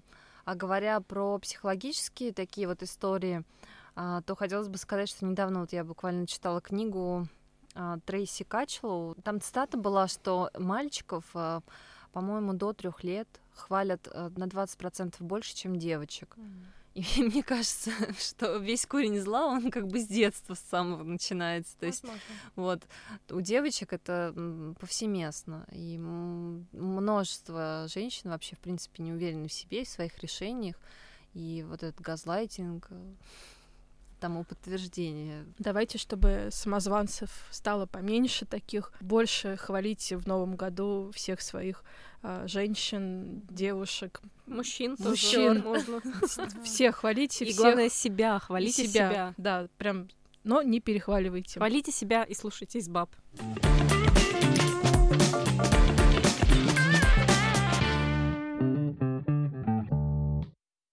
а 0.47 0.55
говоря 0.55 0.99
про 1.01 1.39
психологические 1.39 2.33
такие 2.33 2.67
вот 2.67 2.83
истории, 2.83 3.45
то 3.99 4.37
хотелось 4.37 4.69
бы 4.69 4.79
сказать, 4.79 5.09
что 5.09 5.27
недавно 5.27 5.61
вот 5.61 5.73
я 5.73 5.83
буквально 5.83 6.27
читала 6.27 6.61
книгу 6.61 7.27
а, 7.75 7.99
Трейси 8.05 8.45
Качлоу. 8.45 9.15
Там 9.23 9.41
цитата 9.41 9.77
была, 9.77 10.09
что 10.09 10.51
мальчиков, 10.59 11.25
а, 11.35 11.63
по-моему, 12.13 12.53
до 12.53 12.73
трех 12.73 13.05
лет 13.05 13.29
хвалят 13.55 14.09
а, 14.13 14.31
на 14.37 14.45
20% 14.45 15.15
больше, 15.21 15.55
чем 15.55 15.77
девочек. 15.77 16.37
И 16.95 17.05
мне 17.23 17.43
кажется, 17.43 17.93
что 18.19 18.57
весь 18.57 18.85
корень 18.85 19.21
зла, 19.21 19.47
он 19.47 19.71
как 19.71 19.87
бы 19.87 20.01
с 20.01 20.09
детства 20.09 20.55
с 20.55 20.61
самого 20.61 21.05
начинается. 21.05 21.79
То 21.79 21.87
есть 21.87 22.05
вот 22.57 22.83
у 23.31 23.41
девочек 23.41 23.93
это 23.93 24.35
повсеместно. 24.81 25.65
И 25.71 25.99
множество 25.99 27.87
женщин 27.89 28.31
вообще, 28.31 28.57
в 28.57 28.61
принципе, 28.61 29.03
не 29.03 29.13
уверены 29.13 29.47
в 29.47 29.53
себе, 29.53 29.85
в 29.85 29.89
своих 29.89 30.19
решениях. 30.19 30.77
И 31.35 31.65
вот 31.69 31.85
этот 31.85 32.01
газлайтинг 32.01 32.89
э, 32.91 33.15
тому 34.19 34.45
подтверждение. 34.45 35.47
Давайте, 35.59 35.99
чтобы 35.99 36.49
самозванцев 36.51 37.31
стало 37.51 37.87
поменьше 37.87 38.47
таких, 38.47 38.93
больше 39.01 39.57
хвалите 39.57 40.17
в 40.17 40.27
новом 40.27 40.57
году 40.57 41.11
всех 41.15 41.41
своих 41.41 41.85
э, 42.23 42.45
женщин, 42.47 43.43
девушек, 43.49 44.21
мужчин, 44.47 44.97
мужчин, 44.99 45.63
можно. 45.63 46.01
Всех 46.65 46.97
хвалите, 46.97 47.45
и 47.45 47.49
всех... 47.49 47.61
главное 47.61 47.89
себя, 47.89 48.39
хвалите 48.39 48.87
себя. 48.87 49.11
себя. 49.11 49.35
Да, 49.37 49.69
прям, 49.79 50.09
но 50.45 50.63
не 50.63 50.81
перехваливайте. 50.81 51.59
Хвалите 51.59 51.93
себя 51.93 52.25
и 52.25 52.35
слушайтесь 52.35 52.89
баб. 52.89 53.11